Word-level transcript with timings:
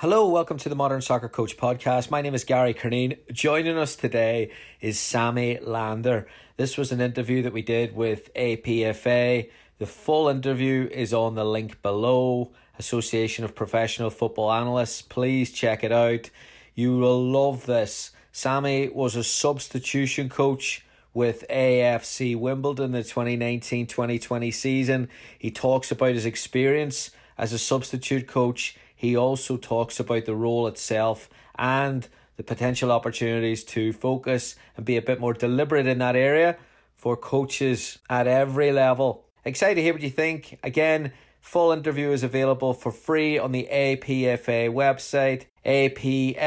Hello, 0.00 0.28
welcome 0.28 0.58
to 0.58 0.68
the 0.68 0.76
Modern 0.76 1.00
Soccer 1.00 1.28
Coach 1.28 1.56
Podcast. 1.56 2.08
My 2.08 2.22
name 2.22 2.32
is 2.32 2.44
Gary 2.44 2.72
Curneen. 2.72 3.18
Joining 3.32 3.76
us 3.76 3.96
today 3.96 4.52
is 4.80 4.96
Sammy 4.96 5.58
Lander. 5.60 6.28
This 6.56 6.78
was 6.78 6.92
an 6.92 7.00
interview 7.00 7.42
that 7.42 7.52
we 7.52 7.62
did 7.62 7.96
with 7.96 8.32
APFA. 8.34 9.50
The 9.78 9.86
full 9.86 10.28
interview 10.28 10.88
is 10.92 11.12
on 11.12 11.34
the 11.34 11.44
link 11.44 11.82
below. 11.82 12.52
Association 12.78 13.44
of 13.44 13.56
Professional 13.56 14.08
Football 14.08 14.52
Analysts. 14.52 15.02
Please 15.02 15.50
check 15.50 15.82
it 15.82 15.90
out. 15.90 16.30
You 16.76 16.96
will 16.96 17.20
love 17.20 17.66
this. 17.66 18.12
Sammy 18.30 18.88
was 18.90 19.16
a 19.16 19.24
substitution 19.24 20.28
coach 20.28 20.86
with 21.12 21.44
AFC 21.50 22.38
Wimbledon 22.38 22.92
the 22.92 23.02
2019 23.02 23.88
2020 23.88 24.52
season. 24.52 25.08
He 25.36 25.50
talks 25.50 25.90
about 25.90 26.14
his 26.14 26.24
experience 26.24 27.10
as 27.36 27.52
a 27.52 27.58
substitute 27.58 28.28
coach. 28.28 28.76
He 28.98 29.16
also 29.16 29.56
talks 29.56 30.00
about 30.00 30.24
the 30.24 30.34
role 30.34 30.66
itself 30.66 31.30
and 31.56 32.08
the 32.36 32.42
potential 32.42 32.90
opportunities 32.90 33.62
to 33.62 33.92
focus 33.92 34.56
and 34.76 34.84
be 34.84 34.96
a 34.96 35.02
bit 35.02 35.20
more 35.20 35.32
deliberate 35.32 35.86
in 35.86 35.98
that 35.98 36.16
area 36.16 36.56
for 36.96 37.16
coaches 37.16 38.00
at 38.10 38.26
every 38.26 38.72
level. 38.72 39.24
Excited 39.44 39.76
to 39.76 39.82
hear 39.82 39.92
what 39.92 40.02
you 40.02 40.10
think. 40.10 40.58
Again, 40.64 41.12
full 41.40 41.70
interview 41.70 42.10
is 42.10 42.24
available 42.24 42.74
for 42.74 42.90
free 42.90 43.38
on 43.38 43.52
the 43.52 43.68
APFA 43.70 44.68
website, 44.68 45.44
apfa.io. 45.64 46.40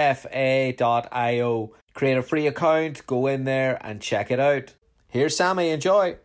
Create 1.94 2.18
a 2.18 2.22
free 2.22 2.48
account, 2.48 3.08
go 3.08 3.28
in 3.28 3.46
there 3.46 3.78
and 3.80 4.02
check 4.02 4.30
it 4.30 4.42
out. 4.42 4.74
Here's 5.08 5.38
Sammy, 5.38 5.70
enjoy. 5.70 6.18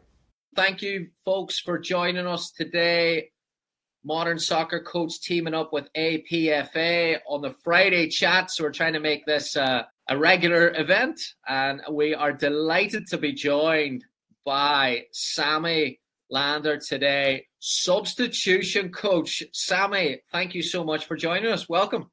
Thank 0.57 0.83
you, 0.83 1.11
folks, 1.25 1.61
for 1.61 1.79
joining 1.79 2.27
us 2.27 2.51
today. 2.51 3.31
Modern 4.07 4.39
Soccer 4.39 4.79
Coach 4.79 5.21
teaming 5.21 5.53
up 5.53 5.73
with 5.73 5.93
APFA 5.95 7.19
on 7.27 7.43
the 7.43 7.51
Friday 7.65 8.07
chat. 8.07 8.53
So 8.53 8.63
we're 8.63 8.71
trying 8.71 8.93
to 8.93 9.01
make 9.01 9.27
this 9.27 9.57
uh, 9.57 9.83
a 10.09 10.17
regular 10.17 10.73
event, 10.77 11.21
and 11.49 11.81
we 11.91 12.15
are 12.15 12.33
delighted 12.33 13.09
to 13.09 13.19
be 13.19 13.33
joined 13.33 14.05
by 14.45 15.07
Sammy 15.11 15.99
Lander 16.31 16.79
today, 16.79 17.47
substitution 17.59 18.93
coach. 18.93 19.43
Sammy, 19.53 20.21
thank 20.31 20.55
you 20.55 20.63
so 20.63 20.85
much 20.85 21.07
for 21.07 21.17
joining 21.17 21.51
us. 21.51 21.69
Welcome. 21.69 22.09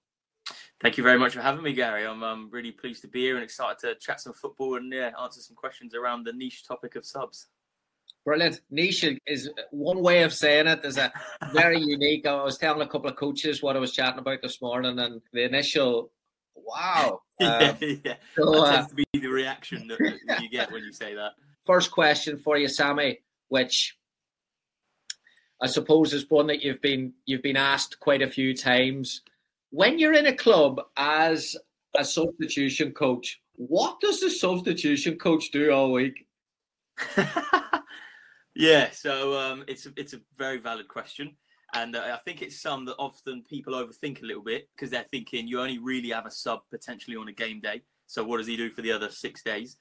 Thank 0.82 0.98
you 0.98 1.04
very 1.04 1.20
much 1.20 1.36
for 1.36 1.42
having 1.42 1.62
me, 1.62 1.74
Gary. 1.74 2.08
I'm 2.08 2.24
um, 2.24 2.50
really 2.52 2.72
pleased 2.72 3.04
to 3.04 3.08
be 3.08 3.22
here 3.22 3.36
and 3.36 3.44
excited 3.44 3.78
to 3.82 3.96
chat 4.00 4.20
some 4.20 4.34
football 4.34 4.78
and 4.78 4.92
yeah, 4.92 5.12
answer 5.22 5.42
some 5.42 5.56
questions 5.56 5.94
around 5.94 6.24
the 6.24 6.34
niche 6.34 6.68
topic 6.68 6.96
of 6.96 7.06
subs. 7.06 7.50
Brilliant. 8.26 8.62
Niche 8.72 9.20
is 9.28 9.50
one 9.72 10.02
way 10.02 10.24
of 10.24 10.34
saying 10.34 10.68
it. 10.68 10.86
Is 10.86 10.98
a 10.98 11.12
very 11.52 11.80
unique. 11.82 12.26
I 12.26 12.42
was 12.44 12.58
telling 12.58 12.82
a 12.82 12.88
couple 12.88 13.10
of 13.10 13.18
coaches 13.18 13.62
what 13.62 13.76
I 13.76 13.80
was 13.80 13.92
chatting 13.92 14.20
about 14.20 14.42
this 14.42 14.62
morning, 14.62 14.98
and 15.00 15.22
the 15.34 15.44
initial, 15.44 16.12
wow. 16.56 17.22
yeah, 17.40 17.58
Um, 17.58 17.78
yeah. 17.82 18.16
so, 18.36 18.52
that 18.52 18.60
uh, 18.60 18.72
tends 18.76 18.90
to 18.90 18.96
be 18.96 19.06
the 19.14 19.28
reaction 19.28 19.88
that, 19.88 20.00
that 20.28 20.42
you 20.42 20.50
get 20.50 20.72
when 20.72 20.84
you 20.84 20.94
say 20.94 21.14
that. 21.16 21.32
first 21.66 21.92
question 21.92 22.38
for 22.38 22.58
you, 22.58 22.68
Sammy, 22.68 23.20
which 23.50 23.98
I 25.62 25.68
suppose 25.68 26.14
is 26.14 26.30
one 26.30 26.48
that 26.48 26.62
you've 26.62 26.82
been 26.82 27.14
you've 27.26 27.42
been 27.44 27.58
asked 27.58 28.00
quite 28.00 28.22
a 28.22 28.30
few 28.30 28.56
times. 28.56 29.22
When 29.72 29.98
you're 30.00 30.14
in 30.14 30.28
a 30.28 30.36
club 30.36 30.80
as 30.98 31.56
a 31.96 32.06
substitution 32.06 32.92
coach, 32.92 33.42
what 33.56 34.00
does 34.00 34.20
the 34.20 34.30
substitution 34.30 35.18
coach 35.18 35.52
do 35.52 35.72
all 35.72 35.92
week? 35.92 36.26
Yeah, 38.56 38.90
so 38.92 39.38
um, 39.40 39.64
it's 39.68 39.86
a, 39.86 39.94
it's 39.96 40.14
a 40.14 40.22
very 40.38 40.60
valid 40.60 40.88
question, 40.88 41.36
and 41.74 41.96
uh, 41.96 42.02
I 42.14 42.20
think 42.26 42.42
it's 42.42 42.62
some 42.62 42.86
that 42.86 42.96
often 42.98 43.44
people 43.44 43.74
overthink 43.74 44.22
a 44.22 44.26
little 44.26 44.44
bit 44.44 44.70
because 44.76 44.90
they're 44.92 45.06
thinking 45.12 45.48
you 45.48 45.60
only 45.60 45.80
really 45.80 46.10
have 46.10 46.26
a 46.26 46.32
sub 46.32 46.60
potentially 46.70 47.18
on 47.18 47.28
a 47.28 47.34
game 47.34 47.60
day. 47.60 47.82
So 48.08 48.24
what 48.24 48.38
does 48.38 48.48
he 48.48 48.58
do 48.58 48.70
for 48.70 48.82
the 48.82 48.92
other 48.92 49.10
six 49.10 49.42
days? 49.42 49.78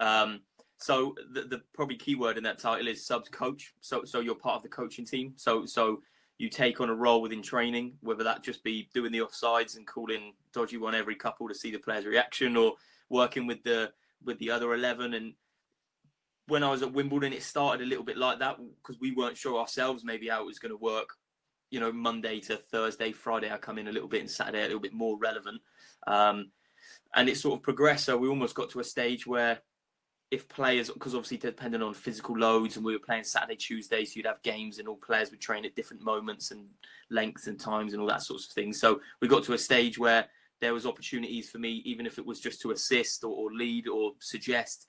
Um, 0.00 0.40
so 0.78 1.14
the, 1.32 1.42
the 1.42 1.62
probably 1.74 1.96
key 1.96 2.14
word 2.14 2.38
in 2.38 2.44
that 2.44 2.58
title 2.58 2.88
is 2.88 3.06
subs 3.06 3.28
coach. 3.28 3.74
So 3.80 4.04
so 4.04 4.20
you're 4.20 4.34
part 4.34 4.56
of 4.56 4.62
the 4.62 4.68
coaching 4.68 5.04
team. 5.04 5.32
So 5.36 5.66
so 5.66 6.00
you 6.38 6.48
take 6.48 6.80
on 6.80 6.90
a 6.90 6.94
role 6.94 7.22
within 7.22 7.42
training, 7.42 7.94
whether 8.00 8.24
that 8.24 8.42
just 8.42 8.64
be 8.64 8.88
doing 8.92 9.12
the 9.12 9.20
offsides 9.20 9.76
and 9.76 9.86
calling 9.86 10.32
dodgy 10.52 10.78
one 10.78 10.94
every 10.94 11.14
couple 11.14 11.48
to 11.48 11.54
see 11.54 11.70
the 11.70 11.78
player's 11.78 12.06
reaction, 12.06 12.56
or 12.56 12.74
working 13.08 13.46
with 13.46 13.62
the 13.64 13.92
with 14.24 14.38
the 14.38 14.50
other 14.50 14.74
eleven 14.74 15.14
and 15.14 15.34
when 16.46 16.62
I 16.62 16.70
was 16.70 16.82
at 16.82 16.92
Wimbledon, 16.92 17.32
it 17.32 17.42
started 17.42 17.84
a 17.84 17.88
little 17.88 18.04
bit 18.04 18.18
like 18.18 18.38
that 18.40 18.58
because 18.82 19.00
we 19.00 19.12
weren't 19.12 19.36
sure 19.36 19.58
ourselves 19.58 20.04
maybe 20.04 20.28
how 20.28 20.42
it 20.42 20.46
was 20.46 20.58
going 20.58 20.70
to 20.70 20.76
work. 20.76 21.10
You 21.70 21.80
know, 21.80 21.92
Monday 21.92 22.40
to 22.40 22.56
Thursday, 22.56 23.12
Friday, 23.12 23.50
I 23.50 23.56
come 23.56 23.78
in 23.78 23.88
a 23.88 23.92
little 23.92 24.08
bit, 24.08 24.20
and 24.20 24.30
Saturday 24.30 24.60
a 24.60 24.66
little 24.66 24.80
bit 24.80 24.92
more 24.92 25.18
relevant. 25.18 25.60
Um, 26.06 26.50
and 27.14 27.28
it 27.28 27.38
sort 27.38 27.58
of 27.58 27.62
progressed. 27.62 28.04
So 28.04 28.16
we 28.16 28.28
almost 28.28 28.54
got 28.54 28.70
to 28.70 28.80
a 28.80 28.84
stage 28.84 29.26
where 29.26 29.60
if 30.30 30.48
players, 30.48 30.90
because 30.90 31.14
obviously 31.14 31.38
depending 31.38 31.82
on 31.82 31.94
physical 31.94 32.36
loads, 32.36 32.76
and 32.76 32.84
we 32.84 32.92
were 32.92 33.04
playing 33.04 33.24
Saturday, 33.24 33.56
Tuesday, 33.56 34.04
so 34.04 34.12
you'd 34.16 34.26
have 34.26 34.42
games, 34.42 34.78
and 34.78 34.86
all 34.86 34.96
players 34.96 35.30
would 35.30 35.40
train 35.40 35.64
at 35.64 35.74
different 35.74 36.02
moments 36.02 36.50
and 36.50 36.66
lengths 37.10 37.46
and 37.46 37.58
times 37.58 37.92
and 37.92 38.02
all 38.02 38.08
that 38.08 38.22
sorts 38.22 38.46
of 38.46 38.52
things. 38.52 38.78
So 38.78 39.00
we 39.20 39.28
got 39.28 39.44
to 39.44 39.54
a 39.54 39.58
stage 39.58 39.98
where 39.98 40.26
there 40.60 40.74
was 40.74 40.86
opportunities 40.86 41.50
for 41.50 41.58
me, 41.58 41.82
even 41.84 42.06
if 42.06 42.18
it 42.18 42.26
was 42.26 42.40
just 42.40 42.60
to 42.62 42.70
assist 42.70 43.24
or, 43.24 43.34
or 43.34 43.52
lead 43.52 43.88
or 43.88 44.12
suggest 44.20 44.88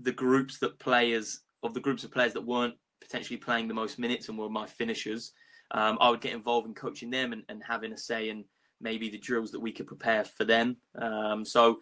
the 0.00 0.12
groups 0.12 0.58
that 0.58 0.78
players 0.78 1.40
of 1.62 1.74
the 1.74 1.80
groups 1.80 2.04
of 2.04 2.12
players 2.12 2.32
that 2.34 2.46
weren't 2.46 2.74
potentially 3.00 3.36
playing 3.36 3.68
the 3.68 3.74
most 3.74 3.98
minutes 3.98 4.28
and 4.28 4.38
were 4.38 4.48
my 4.48 4.66
finishers, 4.66 5.32
um, 5.70 5.98
I 6.00 6.10
would 6.10 6.20
get 6.20 6.32
involved 6.32 6.66
in 6.66 6.74
coaching 6.74 7.10
them 7.10 7.32
and, 7.32 7.42
and 7.48 7.62
having 7.66 7.92
a 7.92 7.98
say 7.98 8.28
in 8.28 8.44
maybe 8.80 9.08
the 9.08 9.18
drills 9.18 9.50
that 9.52 9.60
we 9.60 9.72
could 9.72 9.86
prepare 9.86 10.24
for 10.24 10.44
them. 10.44 10.76
Um, 11.00 11.44
so 11.44 11.78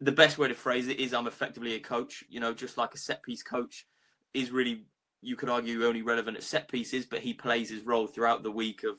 the 0.00 0.12
best 0.12 0.38
way 0.38 0.48
to 0.48 0.54
phrase 0.54 0.88
it 0.88 0.98
is 0.98 1.14
I'm 1.14 1.26
effectively 1.28 1.74
a 1.74 1.80
coach, 1.80 2.24
you 2.28 2.40
know, 2.40 2.52
just 2.52 2.76
like 2.76 2.94
a 2.94 2.98
set 2.98 3.22
piece 3.22 3.42
coach 3.42 3.86
is 4.34 4.50
really, 4.50 4.84
you 5.20 5.36
could 5.36 5.48
argue, 5.48 5.86
only 5.86 6.02
relevant 6.02 6.36
at 6.36 6.42
set 6.42 6.68
pieces, 6.68 7.06
but 7.06 7.20
he 7.20 7.34
plays 7.34 7.70
his 7.70 7.86
role 7.86 8.06
throughout 8.06 8.42
the 8.42 8.50
week 8.50 8.82
of 8.82 8.96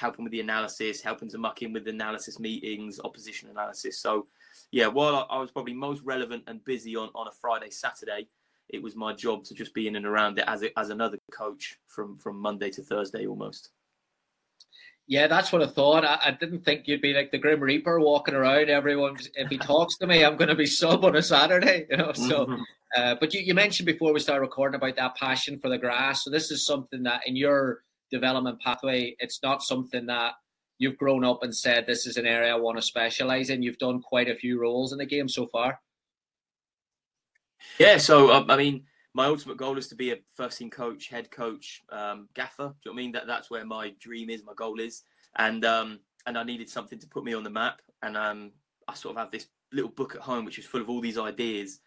helping 0.00 0.24
with 0.24 0.32
the 0.32 0.40
analysis, 0.40 1.02
helping 1.02 1.28
to 1.28 1.38
muck 1.38 1.62
in 1.62 1.72
with 1.72 1.84
the 1.84 1.90
analysis 1.90 2.40
meetings, 2.40 2.98
opposition 3.04 3.50
analysis. 3.50 3.98
So 3.98 4.26
yeah, 4.70 4.86
while 4.86 5.14
I, 5.14 5.36
I 5.36 5.38
was 5.38 5.50
probably 5.50 5.74
most 5.74 6.02
relevant 6.02 6.44
and 6.46 6.64
busy 6.64 6.96
on, 6.96 7.10
on 7.14 7.28
a 7.28 7.32
Friday, 7.32 7.70
Saturday, 7.70 8.26
it 8.70 8.82
was 8.82 8.96
my 8.96 9.12
job 9.12 9.44
to 9.44 9.54
just 9.54 9.74
be 9.74 9.86
in 9.88 9.96
and 9.96 10.06
around 10.06 10.38
it 10.38 10.44
as 10.46 10.62
a, 10.62 10.78
as 10.78 10.90
another 10.90 11.18
coach 11.30 11.76
from 11.86 12.16
from 12.18 12.40
Monday 12.40 12.70
to 12.70 12.82
Thursday 12.82 13.26
almost. 13.26 13.70
Yeah, 15.06 15.26
that's 15.26 15.50
what 15.52 15.60
I 15.62 15.66
thought. 15.66 16.04
I, 16.04 16.18
I 16.26 16.30
didn't 16.30 16.60
think 16.60 16.86
you'd 16.86 17.02
be 17.02 17.12
like 17.12 17.32
the 17.32 17.38
Grim 17.38 17.60
Reaper 17.60 17.98
walking 17.98 18.34
around. 18.34 18.70
Everyone, 18.70 19.16
if 19.34 19.48
he 19.48 19.58
talks 19.58 19.96
to 19.98 20.06
me, 20.06 20.24
I'm 20.24 20.36
going 20.36 20.50
to 20.50 20.54
be 20.54 20.66
sub 20.80 21.04
on 21.04 21.16
a 21.16 21.22
Saturday. 21.22 21.86
You 21.90 21.96
know, 21.96 22.12
so. 22.12 22.46
Mhm. 22.46 22.62
Uh, 22.96 23.14
but 23.20 23.32
you, 23.32 23.40
you 23.40 23.54
mentioned 23.54 23.86
before 23.86 24.12
we 24.12 24.18
started 24.18 24.40
recording 24.40 24.74
about 24.74 24.96
that 24.96 25.14
passion 25.14 25.60
for 25.60 25.68
the 25.68 25.78
grass. 25.78 26.24
So 26.24 26.30
this 26.30 26.50
is 26.50 26.66
something 26.66 27.04
that 27.04 27.20
in 27.24 27.36
your 27.36 27.82
development 28.10 28.60
pathway, 28.60 29.16
it's 29.18 29.42
not 29.42 29.62
something 29.62 30.06
that 30.06 30.34
you've 30.78 30.98
grown 30.98 31.24
up 31.24 31.42
and 31.42 31.54
said 31.54 31.86
this 31.86 32.06
is 32.06 32.16
an 32.16 32.26
area 32.26 32.52
I 32.52 32.58
want 32.58 32.78
to 32.78 32.82
specialize 32.82 33.50
in. 33.50 33.62
You've 33.62 33.78
done 33.78 34.00
quite 34.00 34.28
a 34.28 34.34
few 34.34 34.60
roles 34.60 34.92
in 34.92 34.98
the 34.98 35.06
game 35.06 35.28
so 35.28 35.46
far. 35.46 35.80
Yeah, 37.78 37.98
so 37.98 38.32
um, 38.32 38.50
I 38.50 38.56
mean, 38.56 38.84
my 39.12 39.26
ultimate 39.26 39.58
goal 39.58 39.76
is 39.76 39.88
to 39.88 39.94
be 39.94 40.12
a 40.12 40.18
first 40.34 40.58
team 40.58 40.70
coach, 40.70 41.08
head 41.08 41.30
coach, 41.30 41.82
um, 41.90 42.28
gaffer. 42.34 42.74
Do 42.82 42.90
you 42.90 42.92
know 42.92 42.94
I 42.94 42.96
mean? 42.96 43.12
That 43.12 43.26
that's 43.26 43.50
where 43.50 43.64
my 43.64 43.94
dream 44.00 44.30
is, 44.30 44.44
my 44.44 44.54
goal 44.54 44.80
is, 44.80 45.02
and 45.36 45.64
um, 45.64 46.00
and 46.26 46.38
I 46.38 46.42
needed 46.42 46.70
something 46.70 46.98
to 46.98 47.06
put 47.06 47.24
me 47.24 47.34
on 47.34 47.44
the 47.44 47.50
map, 47.50 47.82
and 48.02 48.16
um, 48.16 48.52
I 48.88 48.94
sort 48.94 49.16
of 49.16 49.20
have 49.20 49.30
this 49.30 49.48
little 49.72 49.90
book 49.90 50.14
at 50.14 50.20
home 50.20 50.44
which 50.44 50.58
is 50.58 50.66
full 50.66 50.80
of 50.80 50.88
all 50.88 51.00
these 51.00 51.18
ideas 51.18 51.80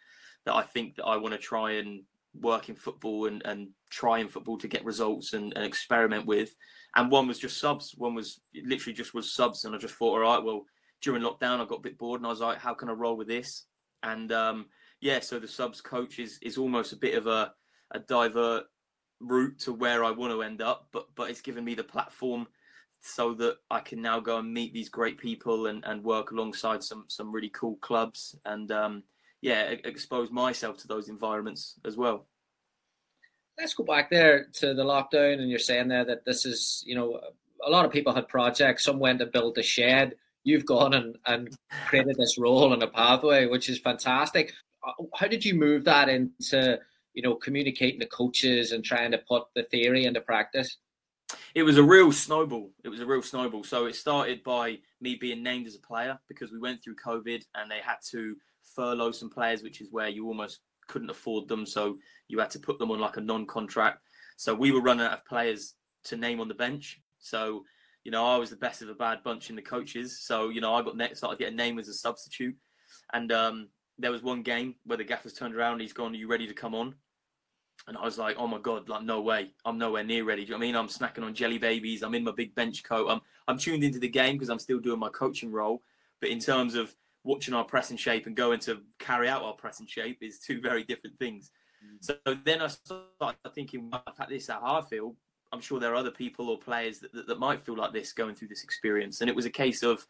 that 0.45 0.55
I 0.55 0.61
think 0.61 0.95
that 0.95 1.05
I 1.05 1.17
want 1.17 1.33
to 1.33 1.37
try 1.37 1.71
and 1.73 2.03
work 2.39 2.69
in 2.69 2.75
football 2.75 3.27
and, 3.27 3.41
and 3.45 3.69
try 3.89 4.19
in 4.19 4.27
football 4.27 4.57
to 4.57 4.67
get 4.67 4.85
results 4.85 5.33
and, 5.33 5.53
and 5.55 5.65
experiment 5.65 6.25
with. 6.25 6.55
And 6.95 7.11
one 7.11 7.27
was 7.27 7.39
just 7.39 7.59
subs. 7.59 7.93
One 7.97 8.15
was 8.15 8.41
literally 8.55 8.93
just 8.93 9.13
was 9.13 9.31
subs, 9.31 9.65
and 9.65 9.75
I 9.75 9.77
just 9.77 9.95
thought, 9.95 10.13
all 10.13 10.19
right, 10.19 10.43
well, 10.43 10.65
during 11.01 11.23
lockdown, 11.23 11.59
I 11.59 11.65
got 11.65 11.79
a 11.79 11.81
bit 11.81 11.97
bored, 11.97 12.19
and 12.19 12.27
I 12.27 12.29
was 12.29 12.39
like, 12.39 12.59
how 12.59 12.73
can 12.73 12.89
I 12.89 12.93
roll 12.93 13.17
with 13.17 13.27
this? 13.27 13.65
And 14.03 14.31
um, 14.31 14.67
yeah, 15.01 15.19
so 15.19 15.39
the 15.39 15.47
subs 15.47 15.81
coach 15.81 16.19
is 16.19 16.39
is 16.41 16.57
almost 16.57 16.93
a 16.93 16.97
bit 16.97 17.15
of 17.15 17.27
a 17.27 17.51
a 17.91 17.99
divert 17.99 18.65
route 19.19 19.59
to 19.59 19.73
where 19.73 20.03
I 20.03 20.11
want 20.11 20.33
to 20.33 20.43
end 20.43 20.61
up, 20.61 20.87
but 20.91 21.07
but 21.15 21.29
it's 21.29 21.41
given 21.41 21.63
me 21.63 21.75
the 21.75 21.83
platform 21.83 22.47
so 23.01 23.33
that 23.33 23.57
I 23.69 23.81
can 23.81 24.01
now 24.01 24.19
go 24.21 24.37
and 24.37 24.53
meet 24.53 24.73
these 24.73 24.87
great 24.87 25.17
people 25.17 25.67
and, 25.67 25.83
and 25.85 26.03
work 26.03 26.31
alongside 26.31 26.83
some 26.83 27.05
some 27.07 27.31
really 27.31 27.49
cool 27.49 27.75
clubs 27.77 28.35
and 28.45 28.71
um, 28.71 29.03
yeah, 29.43 29.73
expose 29.83 30.31
myself 30.31 30.77
to 30.77 30.87
those 30.87 31.09
environments 31.09 31.75
as 31.83 31.97
well. 31.97 32.27
Let's 33.59 33.73
go 33.73 33.83
back 33.83 34.09
there 34.09 34.47
to 34.53 34.73
the 34.73 34.85
lockdown, 34.85 35.39
and 35.39 35.49
you're 35.49 35.59
saying 35.59 35.89
there 35.89 36.05
that 36.05 36.23
this 36.23 36.45
is 36.45 36.81
you 36.87 36.95
know 36.95 37.19
a 37.65 37.69
lot 37.69 37.83
of 37.83 37.91
people 37.91 38.15
had 38.15 38.29
projects. 38.29 38.85
Some 38.85 38.99
went 38.99 39.19
to 39.19 39.25
build 39.25 39.57
a 39.57 39.63
shed. 39.63 40.15
You've 40.45 40.65
gone 40.65 40.93
and, 40.93 41.17
and 41.25 41.55
created 41.87 42.15
this 42.17 42.37
role 42.37 42.71
and 42.71 42.81
a 42.83 42.87
pathway, 42.87 43.45
which 43.45 43.67
is 43.67 43.79
fantastic. 43.79 44.53
Uh, 44.81 45.03
how 45.13 45.27
did 45.27 45.43
you 45.43 45.55
move 45.55 45.83
that 45.83 46.07
into 46.07 46.79
you 47.13 47.21
know 47.21 47.35
communicating 47.35 47.99
to 47.99 48.05
coaches 48.05 48.71
and 48.71 48.81
trying 48.81 49.11
to 49.11 49.17
put 49.17 49.43
the 49.55 49.63
theory 49.63 50.05
into 50.05 50.21
practice? 50.21 50.77
It 51.53 51.63
was 51.63 51.77
a 51.77 51.83
real 51.83 52.13
snowball. 52.13 52.71
It 52.85 52.89
was 52.89 53.01
a 53.01 53.05
real 53.05 53.21
snowball. 53.21 53.65
So 53.65 53.87
it 53.87 53.95
started 53.97 54.41
by 54.41 54.77
me 55.01 55.15
being 55.15 55.43
named 55.43 55.67
as 55.67 55.75
a 55.75 55.79
player 55.79 56.17
because 56.29 56.53
we 56.53 56.59
went 56.59 56.81
through 56.81 56.95
COVID 57.05 57.43
and 57.55 57.69
they 57.69 57.79
had 57.83 57.97
to 58.11 58.37
furlough 58.75 59.11
some 59.11 59.29
players, 59.29 59.63
which 59.63 59.81
is 59.81 59.91
where 59.91 60.07
you 60.07 60.27
almost 60.27 60.59
couldn't 60.87 61.09
afford 61.09 61.47
them. 61.47 61.65
So 61.65 61.97
you 62.27 62.39
had 62.39 62.51
to 62.51 62.59
put 62.59 62.79
them 62.79 62.91
on 62.91 62.99
like 62.99 63.17
a 63.17 63.21
non-contract. 63.21 63.99
So 64.37 64.53
we 64.53 64.71
were 64.71 64.81
running 64.81 65.05
out 65.05 65.13
of 65.13 65.25
players 65.25 65.75
to 66.05 66.17
name 66.17 66.39
on 66.39 66.47
the 66.47 66.53
bench. 66.53 67.01
So 67.19 67.63
you 68.03 68.11
know, 68.11 68.25
I 68.25 68.37
was 68.37 68.49
the 68.49 68.57
best 68.57 68.81
of 68.81 68.89
a 68.89 68.93
bad 68.93 69.23
bunch 69.23 69.49
in 69.49 69.55
the 69.55 69.61
coaches. 69.61 70.19
So 70.19 70.49
you 70.49 70.61
know, 70.61 70.73
I 70.73 70.81
got 70.81 70.97
next 70.97 71.19
started 71.19 71.39
getting 71.39 71.55
named 71.55 71.79
as 71.79 71.87
a 71.87 71.93
substitute, 71.93 72.55
and 73.13 73.31
um, 73.31 73.69
there 73.97 74.11
was 74.11 74.23
one 74.23 74.43
game 74.43 74.75
where 74.85 74.97
the 74.97 75.03
gaffer's 75.03 75.33
turned 75.33 75.55
around. 75.55 75.79
he's 75.79 75.93
gone, 75.93 76.13
"Are 76.13 76.17
you 76.17 76.27
ready 76.27 76.47
to 76.47 76.53
come 76.53 76.75
on?" 76.75 76.95
And 77.87 77.97
I 77.97 78.03
was 78.03 78.17
like, 78.17 78.35
"Oh 78.37 78.47
my 78.47 78.59
god, 78.59 78.89
like 78.89 79.03
no 79.03 79.21
way! 79.21 79.53
I'm 79.65 79.77
nowhere 79.77 80.03
near 80.03 80.25
ready." 80.25 80.43
Do 80.43 80.51
you 80.51 80.57
know 80.57 80.63
I 80.63 80.67
mean? 80.67 80.75
I'm 80.75 80.87
snacking 80.87 81.23
on 81.23 81.33
jelly 81.33 81.57
babies. 81.57 82.03
I'm 82.03 82.15
in 82.15 82.23
my 82.23 82.31
big 82.31 82.53
bench 82.55 82.83
coat. 82.83 83.07
I'm 83.09 83.21
I'm 83.47 83.57
tuned 83.57 83.83
into 83.83 83.99
the 83.99 84.09
game 84.09 84.35
because 84.35 84.49
I'm 84.49 84.59
still 84.59 84.79
doing 84.79 84.99
my 84.99 85.09
coaching 85.09 85.51
role. 85.51 85.81
But 86.19 86.29
in 86.29 86.39
terms 86.39 86.75
of 86.75 86.93
watching 87.23 87.53
our 87.53 87.63
press 87.63 87.87
pressing 87.87 87.97
shape 87.97 88.27
and 88.27 88.35
going 88.35 88.59
to 88.59 88.81
carry 88.99 89.27
out 89.29 89.43
our 89.43 89.53
press 89.53 89.77
pressing 89.77 89.87
shape 89.87 90.17
is 90.21 90.39
two 90.39 90.61
very 90.61 90.83
different 90.83 91.17
things. 91.17 91.51
Mm. 91.83 91.97
So 92.01 92.15
then 92.43 92.61
I 92.61 92.67
started 92.67 93.37
thinking, 93.55 93.89
well, 93.89 94.03
if 94.07 94.27
this 94.27 94.43
is 94.43 94.49
how 94.49 94.61
I 94.63 94.81
feel, 94.81 95.15
I'm 95.51 95.61
sure 95.61 95.79
there 95.79 95.91
are 95.93 95.95
other 95.95 96.11
people 96.11 96.49
or 96.49 96.57
players 96.57 96.99
that, 96.99 97.13
that, 97.13 97.27
that 97.27 97.39
might 97.39 97.63
feel 97.63 97.77
like 97.77 97.93
this 97.93 98.11
going 98.11 98.35
through 98.35 98.49
this 98.49 98.63
experience. 98.63 99.21
And 99.21 99.29
it 99.29 99.35
was 99.35 99.45
a 99.45 99.49
case 99.49 99.83
of 99.83 100.05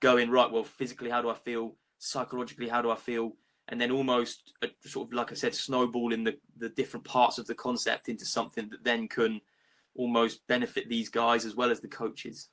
going, 0.00 0.30
right, 0.30 0.50
well, 0.50 0.64
physically, 0.64 1.10
how 1.10 1.20
do 1.20 1.28
I 1.28 1.34
feel? 1.34 1.76
Psychologically, 1.98 2.68
how 2.68 2.82
do 2.82 2.90
I 2.90 2.96
feel? 2.96 3.36
And 3.68 3.80
then 3.80 3.90
almost 3.90 4.52
a, 4.62 4.68
sort 4.86 5.08
of, 5.08 5.14
like 5.14 5.32
I 5.32 5.34
said, 5.34 5.54
snowballing 5.54 6.24
the, 6.24 6.36
the 6.56 6.68
different 6.68 7.04
parts 7.04 7.38
of 7.38 7.46
the 7.46 7.54
concept 7.54 8.08
into 8.08 8.24
something 8.24 8.68
that 8.70 8.84
then 8.84 9.08
can 9.08 9.40
almost 9.96 10.46
benefit 10.48 10.88
these 10.88 11.08
guys 11.08 11.44
as 11.44 11.56
well 11.56 11.70
as 11.70 11.80
the 11.80 11.88
coaches. 11.88 12.50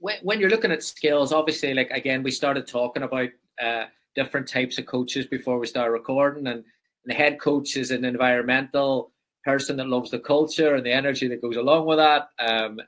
When, 0.00 0.40
you're 0.40 0.50
looking 0.50 0.72
at 0.72 0.82
skills, 0.82 1.30
obviously, 1.30 1.74
like 1.74 1.90
again, 1.90 2.22
we 2.22 2.30
started 2.30 2.66
talking 2.66 3.02
about 3.02 3.28
uh, 3.62 3.84
different 4.14 4.48
types 4.48 4.78
of 4.78 4.86
coaches 4.86 5.26
before 5.26 5.58
we 5.58 5.66
started 5.66 5.92
recording, 5.92 6.46
and 6.46 6.64
the 7.04 7.12
head 7.12 7.38
coach 7.38 7.76
is 7.76 7.90
an 7.90 8.06
environmental 8.06 9.12
person 9.44 9.76
that 9.76 9.88
loves 9.88 10.10
the 10.10 10.18
culture 10.18 10.74
and 10.74 10.84
the 10.84 10.92
energy 10.92 11.28
that 11.28 11.42
goes 11.42 11.56
along 11.56 11.86
with 11.86 11.98
that. 11.98 12.28
Um, 12.38 12.78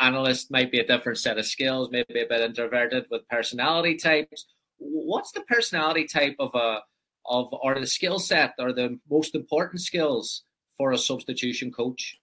analyst 0.00 0.50
might 0.50 0.70
be 0.70 0.78
a 0.78 0.86
different 0.86 1.18
set 1.18 1.38
of 1.38 1.46
skills, 1.46 1.88
maybe 1.90 2.20
a 2.20 2.26
bit 2.26 2.40
introverted 2.40 3.06
with 3.10 3.28
personality 3.28 3.96
types. 3.96 4.46
What's 4.78 5.32
the 5.32 5.42
personality 5.42 6.06
type 6.06 6.36
of 6.38 6.54
a 6.54 6.80
of 7.26 7.48
or 7.52 7.78
the 7.78 7.86
skill 7.86 8.18
set 8.18 8.54
or 8.58 8.72
the 8.72 8.98
most 9.10 9.34
important 9.34 9.82
skills 9.82 10.44
for 10.76 10.92
a 10.92 10.98
substitution 10.98 11.72
coach? 11.72 12.19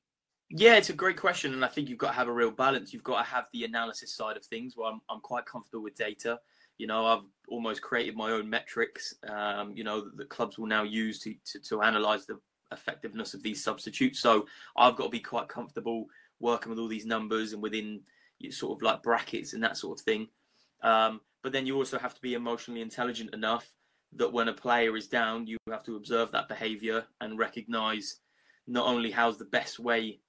Yeah, 0.50 0.76
it's 0.76 0.90
a 0.90 0.94
great 0.94 1.18
question, 1.18 1.54
and 1.54 1.66
I 1.66 1.68
think 1.68 1.90
you've 1.90 1.98
got 1.98 2.12
to 2.12 2.16
have 2.16 2.30
a 2.30 2.34
real 2.34 2.52
balance. 2.52 2.94
You've 2.94 3.04
got 3.04 3.18
to 3.18 3.30
have 3.30 3.48
the 3.52 3.66
analysis 3.66 4.16
side 4.16 4.38
of 4.38 4.46
things, 4.46 4.78
where 4.78 4.90
I'm, 4.90 5.02
I'm 5.10 5.20
quite 5.20 5.46
comfortable 5.46 5.84
with 5.84 5.96
data. 5.96 6.40
You 6.78 6.88
know, 6.88 7.06
I've 7.06 7.24
almost 7.50 7.82
created 7.82 8.16
my 8.16 8.32
own 8.32 8.50
metrics. 8.50 9.14
Um, 9.28 9.74
you 9.76 9.84
know, 9.84 10.02
that 10.02 10.16
the 10.16 10.26
clubs 10.26 10.58
will 10.58 10.68
now 10.68 10.84
use 10.84 11.20
to 11.20 11.36
to, 11.52 11.60
to 11.60 11.82
analyze 11.82 12.26
the 12.26 12.40
effectiveness 12.72 13.34
of 13.34 13.44
these 13.44 13.62
substitutes. 13.64 14.20
So 14.20 14.46
I've 14.78 14.96
got 14.96 15.06
to 15.06 15.10
be 15.10 15.20
quite 15.20 15.50
comfortable 15.50 16.06
working 16.40 16.70
with 16.70 16.80
all 16.80 16.88
these 16.88 17.06
numbers 17.06 17.52
and 17.54 17.62
within 17.62 18.02
sort 18.52 18.78
of 18.78 18.82
like 18.82 19.04
brackets 19.04 19.54
and 19.54 19.64
that 19.64 19.78
sort 19.78 20.00
of 20.00 20.06
thing. 20.06 20.28
Um, 20.82 21.22
but 21.44 21.52
then 21.52 21.66
you 21.66 21.76
also 21.76 21.98
have 21.98 22.14
to 22.14 22.22
be 22.22 22.36
emotionally 22.36 22.82
intelligent 22.82 23.34
enough 23.34 23.70
that 24.14 24.32
when 24.32 24.48
a 24.48 24.54
player 24.54 24.96
is 24.96 25.08
down, 25.08 25.48
you 25.48 25.58
have 25.70 25.84
to 25.86 25.96
observe 25.96 26.32
that 26.32 26.48
behavior 26.48 27.06
and 27.20 27.40
recognize 27.40 28.18
not 28.68 28.86
only 28.86 29.12
how's 29.12 29.38
the 29.38 29.46
best 29.46 29.80
way 29.80 30.20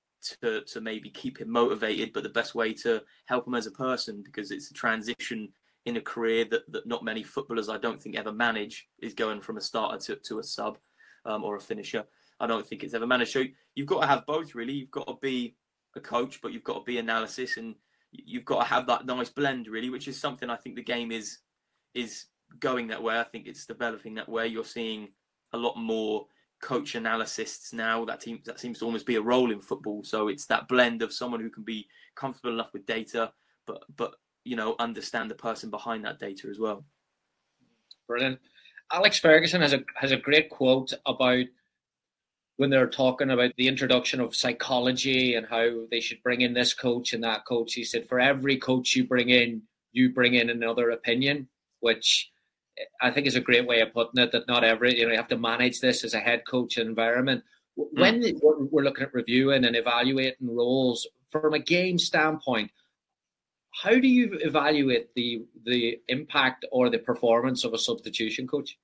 to, 0.41 0.63
to 0.63 0.81
maybe 0.81 1.11
keep 1.11 1.41
him 1.41 1.51
motivated, 1.51 2.13
but 2.13 2.23
the 2.23 2.29
best 2.29 2.55
way 2.55 2.73
to 2.75 3.03
help 3.27 3.47
him 3.47 3.55
as 3.55 3.67
a 3.67 3.73
person 3.73 4.23
because 4.25 4.51
it's 4.51 4.71
a 4.71 4.75
transition 4.75 5.49
in 5.87 5.97
a 5.97 6.01
career 6.01 6.45
that, 6.45 6.71
that 6.71 6.87
not 6.87 7.05
many 7.05 7.23
footballers 7.23 7.69
I 7.69 7.79
don't 7.79 8.01
think 8.01 8.17
ever 8.17 8.33
manage 8.33 8.89
is 9.01 9.15
going 9.15 9.41
from 9.41 9.57
a 9.57 9.61
starter 9.61 9.99
to, 10.07 10.17
to 10.17 10.39
a 10.39 10.43
sub 10.43 10.79
um, 11.25 11.45
or 11.45 11.57
a 11.57 11.61
finisher. 11.61 12.05
I 12.41 12.47
don't 12.47 12.67
think 12.67 12.85
it's 12.85 12.95
ever 12.95 13.07
managed. 13.07 13.33
So 13.33 13.45
you've 13.75 13.87
got 13.87 14.03
to 14.03 14.07
have 14.07 14.27
both, 14.27 14.55
really. 14.55 14.75
You've 14.75 14.91
got 14.91 15.07
to 15.07 15.17
be 15.21 15.57
a 15.97 16.01
coach, 16.01 16.41
but 16.41 16.53
you've 16.53 16.65
got 16.65 16.75
to 16.75 16.85
be 16.85 16.99
analysis, 16.99 17.57
and 17.57 17.75
you've 18.13 18.45
got 18.45 18.61
to 18.61 18.69
have 18.69 18.87
that 18.87 19.07
nice 19.07 19.29
blend, 19.29 19.67
really, 19.67 19.91
which 19.91 20.09
is 20.09 20.21
something 20.21 20.51
I 20.51 20.57
think 20.57 20.77
the 20.77 20.83
game 20.83 21.11
is 21.11 21.39
is 21.95 22.27
going 22.61 22.89
that 22.89 23.03
way. 23.03 23.19
I 23.19 23.25
think 23.25 23.47
it's 23.47 23.67
developing 23.67 24.15
that 24.15 24.29
way. 24.29 24.47
You're 24.47 24.65
seeing 24.65 25.09
a 25.53 25.59
lot 25.59 25.77
more 25.77 26.27
coach 26.61 26.95
analysts 26.97 27.73
now. 27.73 28.05
That 28.05 28.21
team 28.21 28.41
that 28.45 28.61
seems 28.61 28.79
to 28.79 28.85
almost 28.85 29.07
be 29.07 29.17
a 29.17 29.23
role 29.23 29.51
in 29.51 29.61
football. 29.61 30.05
So 30.05 30.29
it's 30.29 30.47
that 30.47 30.69
blend 30.69 31.03
of 31.03 31.13
someone 31.13 31.41
who 31.41 31.51
can 31.51 31.65
be 31.65 31.87
comfortable 32.15 32.53
enough 32.53 32.73
with 32.73 32.87
data, 32.87 33.33
but 33.67 33.85
but 33.97 34.15
you 34.45 34.57
know 34.57 34.77
understand 34.79 35.31
the 35.31 35.35
person 35.35 35.71
behind 35.71 36.05
that 36.05 36.19
data 36.19 36.49
as 36.49 36.59
well. 36.59 36.85
Brilliant. 38.07 38.39
Alex 38.93 39.19
Ferguson 39.19 39.61
has 39.61 39.73
a 39.73 39.85
has 39.97 40.13
a 40.13 40.17
great 40.17 40.49
quote 40.49 40.93
about 41.07 41.45
when 42.59 42.71
they're 42.71 42.89
talking 42.89 43.31
about 43.31 43.53
the 43.57 43.69
introduction 43.69 44.21
of 44.21 44.35
psychology 44.35 45.37
and 45.37 45.47
how 45.47 45.71
they 45.93 46.01
should 46.01 46.21
bring 46.25 46.41
in 46.41 46.53
this 46.53 46.75
coach 46.75 47.13
and 47.13 47.23
that 47.23 47.47
coach, 47.47 47.75
he 47.75 47.85
said, 47.85 48.05
for 48.09 48.19
every 48.19 48.57
coach 48.57 48.97
you 48.97 49.07
bring 49.07 49.29
in, 49.29 49.63
you 49.93 50.11
bring 50.11 50.35
in 50.35 50.51
another 50.51 50.91
opinion, 50.91 51.49
which 51.79 52.31
I 53.01 53.11
think 53.11 53.27
is 53.27 53.37
a 53.37 53.41
great 53.41 53.67
way 53.67 53.81
of 53.81 53.93
putting 53.93 54.21
it. 54.23 54.33
That 54.33 54.49
not 54.49 54.65
every, 54.65 54.99
you 54.99 55.07
know, 55.07 55.13
you 55.13 55.17
have 55.17 55.29
to 55.29 55.39
manage 55.39 55.81
this 55.81 56.05
as 56.05 56.15
a 56.15 56.21
head 56.21 56.43
coach 56.47 56.79
environment. 56.79 57.45
Hmm. 57.77 58.01
When 58.01 58.23
mm. 58.23 58.69
we're 58.71 58.83
looking 58.83 59.05
at 59.05 59.15
reviewing 59.15 59.65
and 59.65 59.77
evaluating 59.77 60.55
roles 60.55 61.07
from 61.31 61.55
a 61.55 61.59
game 61.59 61.99
standpoint, 61.99 62.71
how 63.83 63.99
do 63.99 64.09
you 64.09 64.39
evaluate 64.41 65.15
the 65.15 65.45
the 65.65 66.01
impact 66.09 66.65
or 66.73 66.91
the 66.91 66.99
performance 66.99 67.65
of 67.65 67.75
a 67.75 67.79
substitution 67.79 68.47
coach? 68.47 68.79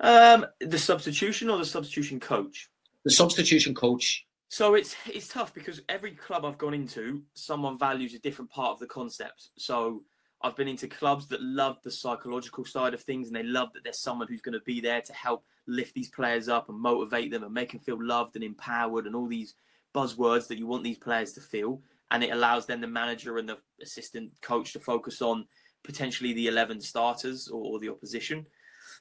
Um, 0.00 0.46
the 0.60 0.78
substitution 0.78 1.50
or 1.50 1.58
the 1.58 1.64
substitution 1.64 2.20
coach? 2.20 2.68
The 3.04 3.10
substitution 3.10 3.74
coach. 3.74 4.26
So 4.48 4.74
it's 4.74 4.96
it's 5.06 5.28
tough 5.28 5.52
because 5.54 5.82
every 5.88 6.12
club 6.12 6.44
I've 6.44 6.58
gone 6.58 6.74
into, 6.74 7.22
someone 7.34 7.78
values 7.78 8.14
a 8.14 8.18
different 8.18 8.50
part 8.50 8.72
of 8.72 8.78
the 8.78 8.86
concept. 8.86 9.50
So 9.58 10.02
I've 10.42 10.56
been 10.56 10.68
into 10.68 10.86
clubs 10.86 11.26
that 11.28 11.42
love 11.42 11.78
the 11.82 11.90
psychological 11.90 12.64
side 12.64 12.94
of 12.94 13.02
things 13.02 13.26
and 13.26 13.36
they 13.36 13.42
love 13.42 13.72
that 13.72 13.82
there's 13.82 13.98
someone 13.98 14.28
who's 14.28 14.40
going 14.40 14.58
to 14.58 14.64
be 14.64 14.80
there 14.80 15.00
to 15.00 15.12
help 15.12 15.44
lift 15.66 15.94
these 15.94 16.10
players 16.10 16.48
up 16.48 16.68
and 16.68 16.78
motivate 16.78 17.30
them 17.30 17.42
and 17.42 17.52
make 17.52 17.72
them 17.72 17.80
feel 17.80 18.02
loved 18.02 18.36
and 18.36 18.44
empowered 18.44 19.06
and 19.06 19.16
all 19.16 19.26
these 19.26 19.54
buzzwords 19.94 20.46
that 20.46 20.58
you 20.58 20.66
want 20.66 20.84
these 20.84 20.98
players 20.98 21.32
to 21.32 21.40
feel. 21.40 21.82
And 22.10 22.22
it 22.22 22.30
allows 22.30 22.66
then 22.66 22.80
the 22.80 22.86
manager 22.86 23.38
and 23.38 23.48
the 23.48 23.58
assistant 23.82 24.30
coach 24.40 24.72
to 24.72 24.80
focus 24.80 25.20
on 25.20 25.46
potentially 25.82 26.32
the 26.32 26.46
11 26.46 26.80
starters 26.80 27.48
or, 27.48 27.62
or 27.64 27.78
the 27.80 27.88
opposition. 27.88 28.46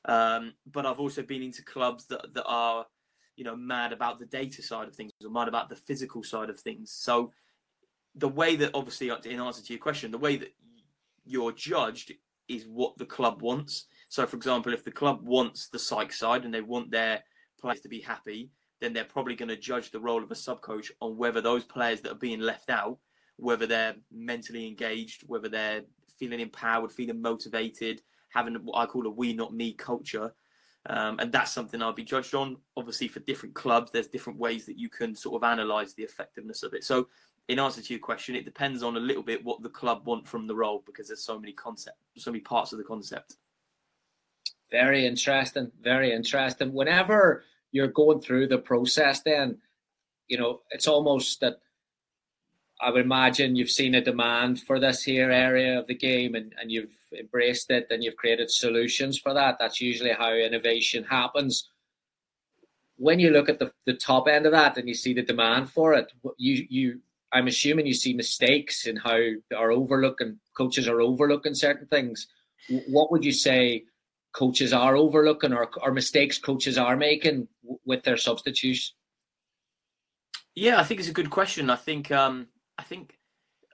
Um, 0.06 0.54
but 0.72 0.86
I've 0.86 1.00
also 1.00 1.22
been 1.22 1.44
into 1.44 1.64
clubs 1.64 2.06
that, 2.08 2.34
that 2.34 2.46
are, 2.46 2.86
you 3.36 3.44
know, 3.44 3.56
mad 3.56 3.94
about 3.94 4.20
the 4.20 4.26
data 4.26 4.62
side 4.62 4.88
of 4.88 4.96
things 4.96 5.12
or 5.24 5.30
mad 5.30 5.48
about 5.48 5.70
the 5.70 5.76
physical 5.76 6.24
side 6.24 6.50
of 6.50 6.60
things. 6.60 6.92
So 6.92 7.32
the 8.16 8.28
way 8.28 8.56
that, 8.56 8.72
obviously, 8.74 9.12
in 9.26 9.40
answer 9.40 9.64
to 9.64 9.74
your 9.74 9.82
question, 9.82 10.12
the 10.12 10.18
way 10.18 10.38
that 10.38 10.54
you're 11.30 11.52
judged 11.52 12.14
is 12.48 12.66
what 12.68 12.98
the 12.98 13.06
club 13.06 13.42
wants. 13.42 13.88
So, 14.10 14.26
for 14.26 14.38
example, 14.38 14.74
if 14.74 14.84
the 14.84 14.92
club 14.92 15.20
wants 15.28 15.70
the 15.70 15.80
psych 15.80 16.14
side 16.14 16.46
and 16.46 16.54
they 16.54 16.62
want 16.62 16.92
their 16.92 17.24
players 17.60 17.82
to 17.82 17.90
be 17.90 18.00
happy, 18.00 18.52
then 18.80 18.94
they're 18.94 19.04
probably 19.04 19.36
going 19.36 19.50
to 19.50 19.58
judge 19.58 19.92
the 19.92 20.00
role 20.00 20.24
of 20.24 20.32
a 20.32 20.36
sub 20.36 20.62
coach 20.62 20.92
on 21.02 21.18
whether 21.18 21.42
those 21.42 21.64
players 21.64 22.02
that 22.02 22.12
are 22.12 22.16
being 22.16 22.40
left 22.40 22.70
out, 22.70 22.98
whether 23.38 23.66
they're 23.66 23.96
mentally 24.12 24.68
engaged, 24.68 25.24
whether 25.26 25.50
they're 25.50 25.82
feeling 26.20 26.40
empowered, 26.40 26.92
feeling 26.92 27.22
motivated, 27.22 28.02
having 28.30 28.56
what 28.56 28.78
I 28.78 28.86
call 28.86 29.08
a 29.08 29.10
we 29.10 29.34
not 29.34 29.54
me 29.54 29.74
culture. 29.74 30.34
Um, 30.90 31.20
and 31.20 31.32
that's 31.32 31.52
something 31.52 31.82
I'll 31.82 31.92
be 31.92 32.04
judged 32.04 32.34
on. 32.34 32.58
Obviously, 32.78 33.08
for 33.10 33.20
different 33.22 33.56
clubs, 33.56 33.92
there's 33.92 34.08
different 34.08 34.40
ways 34.40 34.66
that 34.68 34.78
you 34.78 34.90
can 34.90 35.16
sort 35.16 35.36
of 35.36 35.50
analyze 35.50 35.94
the 35.94 36.04
effectiveness 36.04 36.64
of 36.64 36.74
it. 36.74 36.84
So, 36.84 37.08
in 37.48 37.60
answer 37.60 37.82
to 37.82 37.94
your 37.94 38.00
question, 38.00 38.36
it 38.36 38.46
depends 38.46 38.84
on 38.84 38.98
a 38.98 39.00
little 39.00 39.24
bit 39.24 39.44
what 39.44 39.62
the 39.62 39.70
club 39.70 40.06
want 40.06 40.28
from 40.28 40.48
the 40.48 40.56
role 40.56 40.84
because 40.86 41.08
there's 41.08 41.24
so 41.24 41.40
many 41.40 41.54
concept, 41.54 41.98
so 42.18 42.32
many 42.32 42.42
parts 42.42 42.72
of 42.74 42.78
the 42.78 42.84
concept. 42.84 43.38
Very 44.70 45.06
interesting. 45.06 45.72
Very 45.82 46.12
interesting. 46.12 46.74
Whenever 46.74 47.44
you're 47.72 47.88
going 47.88 48.20
through 48.20 48.48
the 48.48 48.58
process, 48.58 49.22
then 49.22 49.58
you 50.28 50.38
know 50.38 50.62
it's 50.72 50.88
almost 50.88 51.40
that 51.40 51.60
I 52.82 52.92
would 52.92 53.06
imagine 53.06 53.56
you've 53.56 53.72
seen 53.72 53.96
a 53.96 54.04
demand 54.04 54.62
for 54.62 54.80
this 54.80 55.04
here 55.04 55.32
area 55.32 55.80
of 55.80 55.88
the 55.88 55.96
game 55.96 56.36
and, 56.36 56.54
and 56.62 56.72
you've 56.72 56.96
embraced 57.18 57.72
it 57.72 57.88
and 57.90 58.04
you've 58.04 58.18
created 58.18 58.52
solutions 58.52 59.18
for 59.18 59.34
that. 59.34 59.58
That's 59.58 59.82
usually 59.82 60.12
how 60.12 60.34
innovation 60.34 61.04
happens. 61.04 61.70
When 62.98 63.20
you 63.20 63.32
look 63.32 63.50
at 63.50 63.58
the, 63.58 63.72
the 63.86 63.94
top 63.94 64.28
end 64.28 64.46
of 64.46 64.52
that 64.52 64.78
and 64.78 64.88
you 64.88 64.94
see 64.94 65.14
the 65.14 65.24
demand 65.24 65.72
for 65.72 65.94
it, 65.94 66.12
you 66.38 66.68
you 66.70 67.00
I'm 67.32 67.48
assuming 67.48 67.88
you 67.88 67.94
see 67.94 68.14
mistakes 68.14 68.88
in 68.88 68.96
how 68.96 69.20
are 69.56 69.72
overlooking 69.72 70.40
coaches 70.56 70.88
are 70.88 71.02
overlooking 71.02 71.54
certain 71.54 71.88
things. 71.88 72.28
What 72.88 73.12
would 73.12 73.24
you 73.24 73.34
say 73.34 73.86
coaches 74.34 74.74
are 74.74 74.96
overlooking 74.96 75.54
or, 75.54 75.70
or 75.82 75.92
mistakes 75.92 76.38
coaches 76.38 76.78
are 76.78 76.96
making 76.96 77.48
with 77.86 78.04
their 78.04 78.18
substitutes? 78.18 78.94
Yeah, 80.56 80.80
I 80.80 80.84
think 80.84 81.00
it's 81.00 81.10
a 81.10 81.14
good 81.14 81.30
question. 81.30 81.70
I 81.70 81.76
think 81.76 82.12
um, 82.12 82.48
I 82.78 82.84
think 82.84 83.18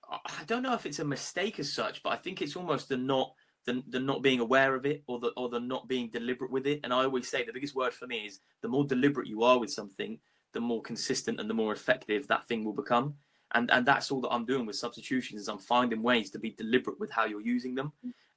I 0.10 0.43
don't 0.45 0.63
know 0.63 0.74
if 0.74 0.86
it's 0.86 1.00
a 1.00 1.05
mistake 1.05 1.60
as 1.60 1.72
such, 1.72 2.03
but 2.03 2.10
I 2.10 2.17
think 2.17 2.41
it's 2.41 2.55
almost 2.55 2.89
the 2.89 2.98
not 2.98 3.33
the, 3.65 3.81
the 3.88 4.00
not 4.00 4.22
being 4.22 4.39
aware 4.39 4.75
of 4.75 4.86
it 4.86 5.03
or 5.07 5.19
the 5.19 5.29
or 5.38 5.50
the 5.50 5.60
not 5.60 5.88
being 5.88 6.10
deliberate 6.10 6.51
with 6.51 6.67
it. 6.67 6.81
And 6.83 6.93
I 6.93 7.03
always 7.03 7.29
say 7.29 7.43
the 7.43 7.53
biggest 7.53 7.75
word 7.75 7.93
for 7.93 8.07
me 8.07 8.25
is 8.25 8.39
the 8.62 8.67
more 8.67 8.86
deliberate 8.86 9.27
you 9.27 9.43
are 9.43 9.60
with 9.60 9.72
something, 9.72 10.19
the 10.53 10.60
more 10.60 10.81
consistent 10.81 11.39
and 11.39 11.50
the 11.50 11.53
more 11.53 11.74
effective 11.74 12.27
that 12.27 12.48
thing 12.48 12.63
will 12.63 12.74
become. 12.74 13.15
And 13.53 13.69
and 13.72 13.86
that's 13.86 14.12
all 14.12 14.22
that 14.22 14.31
I'm 14.31 14.45
doing 14.45 14.65
with 14.65 14.75
substitutions 14.75 15.41
is 15.41 15.48
I'm 15.48 15.60
finding 15.60 16.01
ways 16.01 16.31
to 16.31 16.39
be 16.39 16.51
deliberate 16.51 17.00
with 17.00 17.12
how 17.12 17.25
you're 17.25 17.41
using 17.41 17.75
them. 17.75 17.91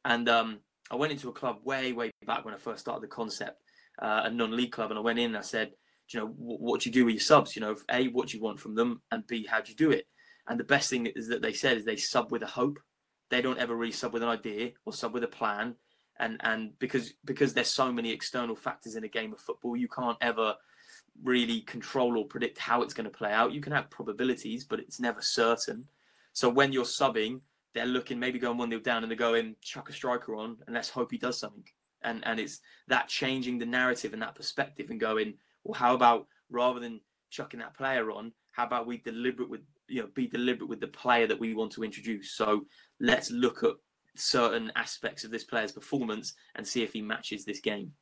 And 0.05 0.29
um, 0.29 0.59
I 0.91 0.97
went 0.97 1.13
into 1.13 1.29
a 1.29 1.33
club 1.33 1.59
way 1.65 1.93
way 1.93 2.11
back 2.27 2.45
when 2.45 2.55
I 2.55 2.59
first 2.59 2.81
started 2.81 3.03
the 3.03 3.09
concept, 3.09 3.61
uh, 4.01 4.23
a 4.25 4.31
non-league 4.31 4.73
club, 4.73 4.91
and 4.91 4.99
I 4.99 5.03
went 5.03 5.19
in 5.19 5.27
and 5.27 5.37
I 5.37 5.43
said, 5.43 5.73
you 6.13 6.21
know, 6.21 6.27
what, 6.27 6.61
what 6.61 6.81
do 6.81 6.89
you 6.89 6.93
do 6.93 7.05
with 7.07 7.15
your 7.15 7.21
subs? 7.21 7.57
You 7.57 7.63
know, 7.63 7.77
a 7.91 8.09
what 8.09 8.29
do 8.29 8.37
you 8.37 8.43
want 8.43 8.61
from 8.61 8.75
them, 8.75 9.03
and 9.11 9.27
b 9.27 9.47
how 9.49 9.61
do 9.61 9.71
you 9.71 9.77
do 9.77 9.91
it? 9.91 10.07
And 10.49 10.61
the 10.61 10.65
best 10.65 10.91
thing 10.91 11.07
is 11.07 11.29
that 11.29 11.43
they 11.43 11.53
said 11.53 11.77
is 11.77 11.85
they 11.85 11.97
sub 11.97 12.31
with 12.31 12.43
a 12.43 12.47
hope. 12.47 12.79
They 13.31 13.43
don't 13.43 13.59
ever 13.59 13.75
really 13.75 13.93
sub 13.93 14.13
with 14.13 14.23
an 14.23 14.29
idea 14.29 14.71
or 14.85 14.93
sub 14.93 15.13
with 15.13 15.25
a 15.25 15.29
plan. 15.29 15.75
And 16.19 16.41
and 16.41 16.79
because 16.79 17.13
because 17.25 17.53
there's 17.53 17.69
so 17.69 17.93
many 17.93 18.13
external 18.13 18.57
factors 18.57 18.97
in 18.97 19.05
a 19.05 19.09
game 19.09 19.33
of 19.33 19.41
football, 19.41 19.77
you 19.77 19.89
can't 19.89 20.17
ever 20.21 20.55
really 21.23 21.61
control 21.63 22.19
or 22.19 22.27
predict 22.27 22.59
how 22.59 22.83
it's 22.83 22.95
going 22.95 23.11
to 23.11 23.17
play 23.17 23.33
out. 23.33 23.53
You 23.53 23.61
can 23.61 23.73
have 23.73 23.91
probabilities, 23.91 24.65
but 24.65 24.81
it's 24.81 25.01
never 25.01 25.21
certain. 25.21 25.85
So 26.33 26.49
when 26.49 26.73
you're 26.73 26.85
subbing, 26.85 27.41
they're 27.75 27.87
looking 27.87 28.19
maybe 28.19 28.39
going 28.39 28.59
one 28.59 28.71
nil 28.71 28.81
down 28.81 29.03
and 29.03 29.11
they're 29.11 29.17
going 29.17 29.57
chuck 29.61 29.91
a 29.91 29.93
striker 29.93 30.35
on 30.35 30.57
and 30.67 30.75
let's 30.75 30.89
hope 30.89 31.11
he 31.11 31.19
does 31.19 31.39
something. 31.39 31.65
And 32.03 32.27
and 32.27 32.39
it's 32.39 32.61
that 32.89 33.09
changing 33.09 33.59
the 33.59 33.67
narrative 33.67 34.13
and 34.13 34.23
that 34.23 34.35
perspective 34.35 34.91
and 34.91 35.01
going, 35.01 35.35
well, 35.65 35.79
how 35.79 35.95
about 35.95 36.27
rather 36.51 36.81
than 36.81 37.01
chucking 37.31 37.61
that 37.61 37.77
player 37.77 38.11
on, 38.11 38.33
how 38.53 38.65
about 38.65 38.87
we 38.87 38.99
deliberate 38.99 39.51
with 39.51 39.61
you 39.89 40.03
know 40.03 40.09
be 40.15 40.27
deliberate 40.27 40.69
with 40.69 40.81
the 40.81 40.87
player 40.89 41.27
that 41.27 41.39
we 41.39 41.55
want 41.55 41.73
to 41.73 41.85
introduce. 41.85 42.33
So 42.33 42.67
let's 43.01 43.31
look 43.31 43.63
at 43.63 43.73
certain 44.15 44.73
aspects 44.77 45.25
of 45.25 45.31
this 45.31 45.45
player's 45.45 45.73
performance 45.73 46.35
and 46.55 46.67
see 46.67 46.83
if 46.83 46.93
he 46.93 47.03
matches 47.03 47.45
this 47.45 47.61
game. 47.61 47.93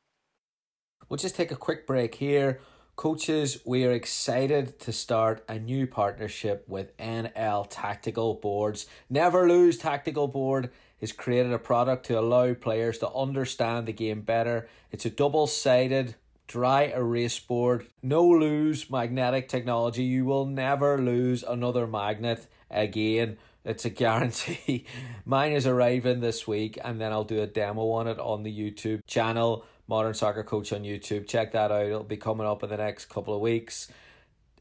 We'll 1.09 1.17
just 1.17 1.35
take 1.35 1.51
a 1.51 1.55
quick 1.55 1.85
break 1.85 2.15
here. 2.15 2.61
Coaches, 2.95 3.59
we 3.65 3.83
are 3.83 3.91
excited 3.91 4.79
to 4.79 4.93
start 4.93 5.43
a 5.49 5.59
new 5.59 5.85
partnership 5.85 6.63
with 6.65 6.95
NL 6.95 7.67
Tactical 7.69 8.35
Boards. 8.35 8.85
Never 9.09 9.49
Lose 9.49 9.77
Tactical 9.77 10.29
Board 10.29 10.69
has 11.01 11.11
created 11.11 11.51
a 11.51 11.59
product 11.59 12.05
to 12.05 12.17
allow 12.17 12.53
players 12.53 12.97
to 12.99 13.11
understand 13.11 13.85
the 13.85 13.91
game 13.91 14.21
better. 14.21 14.69
It's 14.93 15.05
a 15.05 15.09
double 15.09 15.45
sided 15.45 16.15
dry 16.47 16.83
erase 16.83 17.37
board, 17.37 17.87
no 18.01 18.25
lose 18.25 18.89
magnetic 18.89 19.49
technology. 19.49 20.03
You 20.03 20.23
will 20.23 20.45
never 20.45 20.97
lose 20.97 21.43
another 21.43 21.87
magnet 21.87 22.47
again. 22.71 23.37
It's 23.65 23.83
a 23.83 23.89
guarantee. 23.89 24.85
Mine 25.25 25.51
is 25.51 25.67
arriving 25.67 26.21
this 26.21 26.47
week, 26.47 26.77
and 26.81 27.01
then 27.01 27.11
I'll 27.11 27.25
do 27.25 27.41
a 27.41 27.47
demo 27.47 27.89
on 27.89 28.07
it 28.07 28.19
on 28.19 28.43
the 28.43 28.57
YouTube 28.57 29.05
channel, 29.05 29.65
Modern 29.87 30.13
Soccer 30.13 30.43
Coach 30.43 30.73
on 30.73 30.83
YouTube. 30.83 31.27
Check 31.27 31.53
that 31.53 31.71
out. 31.71 31.85
It'll 31.85 32.03
be 32.03 32.17
coming 32.17 32.47
up 32.47 32.63
in 32.63 32.69
the 32.69 32.77
next 32.77 33.05
couple 33.05 33.33
of 33.33 33.41
weeks. 33.41 33.87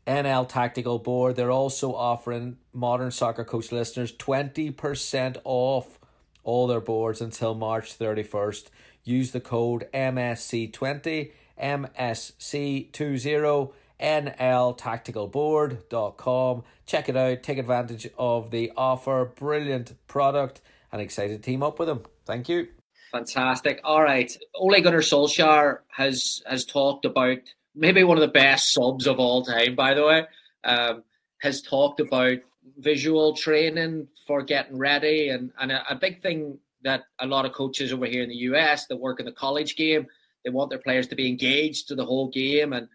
NL 0.07 0.49
Tactical 0.49 0.99
Board. 0.99 1.37
They're 1.37 1.51
also 1.51 1.95
offering 1.95 2.57
Modern 2.73 3.11
Soccer 3.11 3.45
Coach 3.45 3.73
listeners 3.73 4.13
20% 4.13 5.37
off 5.45 5.99
all 6.43 6.67
their 6.67 6.81
boards 6.81 7.21
until 7.21 7.55
March 7.55 7.99
31st. 7.99 8.69
Use 9.03 9.33
the 9.33 9.41
code 9.41 9.89
MSC20 9.93 11.33
MSC20 11.61 13.73
nltacticalboard.com. 14.01 16.65
Check 16.85 17.09
it 17.09 17.17
out, 17.17 17.43
take 17.43 17.59
advantage 17.59 18.09
of 18.19 18.51
the 18.51 18.73
offer. 18.77 19.33
Brilliant 19.37 19.95
product 20.07 20.61
and 20.93 21.01
excited 21.01 21.43
to 21.43 21.43
team 21.43 21.63
up 21.63 21.79
with 21.79 21.89
them. 21.89 22.03
Thank 22.27 22.49
you. 22.49 22.69
Fantastic. 23.15 23.81
All 23.85 24.03
right. 24.03 24.37
Ole 24.57 24.81
Gunnar 24.81 24.99
Solskjaer 24.99 25.79
has 25.89 26.43
has 26.47 26.65
talked 26.65 27.05
about 27.05 27.39
maybe 27.73 28.03
one 28.03 28.17
of 28.17 28.23
the 28.23 28.29
best 28.29 28.73
subs 28.73 29.07
of 29.07 29.21
all 29.21 29.45
time, 29.45 29.77
by 29.77 29.95
the 29.95 30.05
way. 30.05 30.27
Um, 30.65 31.05
has 31.41 31.63
talked 31.63 32.01
about 32.01 32.39
visual 32.79 33.37
training 33.37 34.09
for 34.27 34.43
getting 34.43 34.79
ready 34.79 35.29
and, 35.29 35.53
and 35.61 35.71
a, 35.71 35.85
a 35.93 35.95
big 35.95 36.23
thing 36.23 36.59
that 36.83 37.05
a 37.21 37.27
lot 37.27 37.45
of 37.45 37.53
coaches 37.53 37.93
over 37.93 38.07
here 38.07 38.23
in 38.23 38.31
the 38.31 38.35
US 38.37 38.87
that 38.87 38.97
work 38.97 39.21
in 39.21 39.27
the 39.27 39.33
college 39.33 39.77
game 39.77 40.07
they 40.45 40.51
want 40.51 40.71
their 40.71 40.79
players 40.79 41.07
to 41.09 41.15
be 41.15 41.29
engaged 41.29 41.89
to 41.89 41.95
the 41.95 42.05
whole 42.05 42.29
game. 42.29 42.73
And 42.73 42.89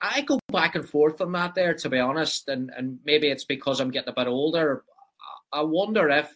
I 0.00 0.22
go 0.22 0.38
back 0.52 0.74
and 0.74 0.88
forth 0.88 1.20
on 1.20 1.32
that 1.32 1.54
there, 1.54 1.74
to 1.74 1.88
be 1.88 1.98
honest. 1.98 2.48
And, 2.48 2.70
and 2.76 2.98
maybe 3.04 3.28
it's 3.28 3.44
because 3.44 3.80
I'm 3.80 3.90
getting 3.90 4.10
a 4.10 4.14
bit 4.14 4.28
older. 4.28 4.84
I 5.52 5.62
wonder 5.62 6.08
if 6.08 6.34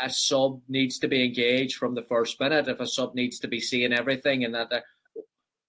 a 0.00 0.10
sub 0.10 0.60
needs 0.68 0.98
to 0.98 1.08
be 1.08 1.24
engaged 1.24 1.76
from 1.76 1.94
the 1.94 2.02
first 2.02 2.38
minute, 2.40 2.68
if 2.68 2.80
a 2.80 2.86
sub 2.86 3.14
needs 3.14 3.38
to 3.40 3.48
be 3.48 3.60
seeing 3.60 3.92
everything 3.92 4.44
and 4.44 4.54
that. 4.54 4.70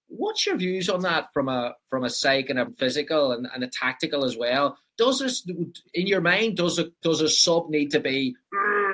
What's 0.08 0.46
your 0.46 0.58
views 0.58 0.90
on 0.90 1.02
that 1.02 1.34
from 1.34 1.50
a 1.50 1.76
from 1.90 2.04
a 2.04 2.10
psych 2.10 2.50
and 2.50 2.60
a 2.60 2.70
physical 2.72 3.32
and, 3.32 3.48
and 3.54 3.64
a 3.64 3.68
tactical 3.68 4.24
as 4.24 4.38
well? 4.38 4.78
Does 4.98 5.20
this 5.20 5.48
in 5.94 6.08
your 6.08 6.22
mind 6.22 6.58
does 6.58 6.78
a 6.78 6.92
does 7.02 7.22
a 7.22 7.30
sub 7.30 7.70
need 7.70 7.92
to 7.92 8.00
be 8.00 8.36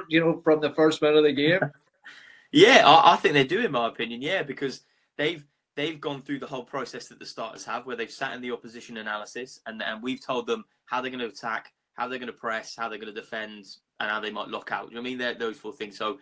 you 0.08 0.20
know 0.20 0.40
from 0.42 0.62
the 0.62 0.70
first 0.70 1.02
minute 1.02 1.18
of 1.18 1.24
the 1.24 1.34
game? 1.34 1.60
yeah, 2.52 2.84
I, 2.86 3.14
I 3.14 3.16
think 3.18 3.34
they 3.34 3.44
do, 3.44 3.60
in 3.60 3.72
my 3.72 3.88
opinion. 3.88 4.22
Yeah, 4.22 4.44
because 4.44 4.82
they've 5.18 5.44
they've 5.76 6.00
gone 6.00 6.22
through 6.22 6.40
the 6.40 6.48
whole 6.48 6.64
process 6.64 7.08
that 7.08 7.20
the 7.20 7.26
starters 7.26 7.66
have, 7.66 7.86
where 7.86 7.96
they've 7.96 8.12
sat 8.12 8.34
in 8.34 8.42
the 8.42 8.52
opposition 8.52 8.98
analysis, 8.98 9.60
and 9.66 9.82
and 9.84 10.02
we've 10.02 10.26
told 10.26 10.48
them 10.48 10.66
how 10.86 11.02
they're 11.02 11.12
going 11.12 11.20
to 11.20 11.28
attack, 11.28 11.72
how 11.94 12.08
they're 12.08 12.20
going 12.20 12.28
to 12.28 12.34
press, 12.34 12.76
how 12.76 12.90
they're 12.90 12.98
going 12.98 13.14
to 13.14 13.22
defend, 13.22 13.66
and 14.00 14.10
how 14.10 14.20
they 14.20 14.32
might 14.32 14.50
lock 14.50 14.72
out. 14.72 14.90
You 14.90 14.96
know 14.96 15.02
I 15.02 15.04
mean, 15.04 15.18
they're 15.18 15.34
those 15.34 15.58
four 15.58 15.74
things. 15.74 15.98
So, 15.98 16.20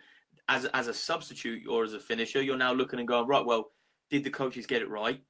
as 0.48 0.64
as 0.66 0.88
a 0.88 0.94
substitute 0.94 1.66
or 1.68 1.84
as 1.84 1.94
a 1.94 2.00
finisher, 2.00 2.42
you're 2.42 2.56
now 2.56 2.72
looking 2.72 2.98
and 2.98 3.08
going 3.08 3.26
right. 3.26 3.44
Well, 3.44 3.70
did 4.10 4.24
the 4.24 4.30
coaches 4.30 4.66
get 4.66 4.82
it 4.82 4.90
right? 4.90 5.20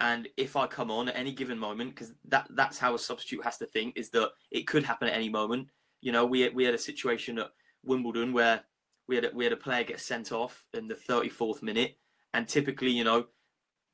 And 0.00 0.28
if 0.36 0.56
I 0.56 0.66
come 0.66 0.90
on 0.90 1.08
at 1.08 1.16
any 1.16 1.32
given 1.32 1.58
moment, 1.58 1.94
because 1.94 2.12
that 2.28 2.48
that's 2.50 2.78
how 2.78 2.94
a 2.94 2.98
substitute 2.98 3.44
has 3.44 3.58
to 3.58 3.66
think, 3.66 3.96
is 3.96 4.10
that 4.10 4.30
it 4.50 4.66
could 4.66 4.84
happen 4.84 5.08
at 5.08 5.14
any 5.14 5.28
moment. 5.28 5.68
You 6.00 6.12
know, 6.12 6.26
we 6.26 6.48
we 6.50 6.64
had 6.64 6.74
a 6.74 6.78
situation 6.78 7.38
at 7.38 7.50
Wimbledon 7.84 8.32
where 8.32 8.62
we 9.06 9.16
had 9.16 9.26
a, 9.26 9.30
we 9.34 9.44
had 9.44 9.52
a 9.52 9.56
player 9.56 9.84
get 9.84 10.00
sent 10.00 10.32
off 10.32 10.64
in 10.72 10.88
the 10.88 10.94
34th 10.94 11.62
minute 11.62 11.96
and 12.34 12.48
typically, 12.48 12.90
you 12.90 13.04
know, 13.04 13.26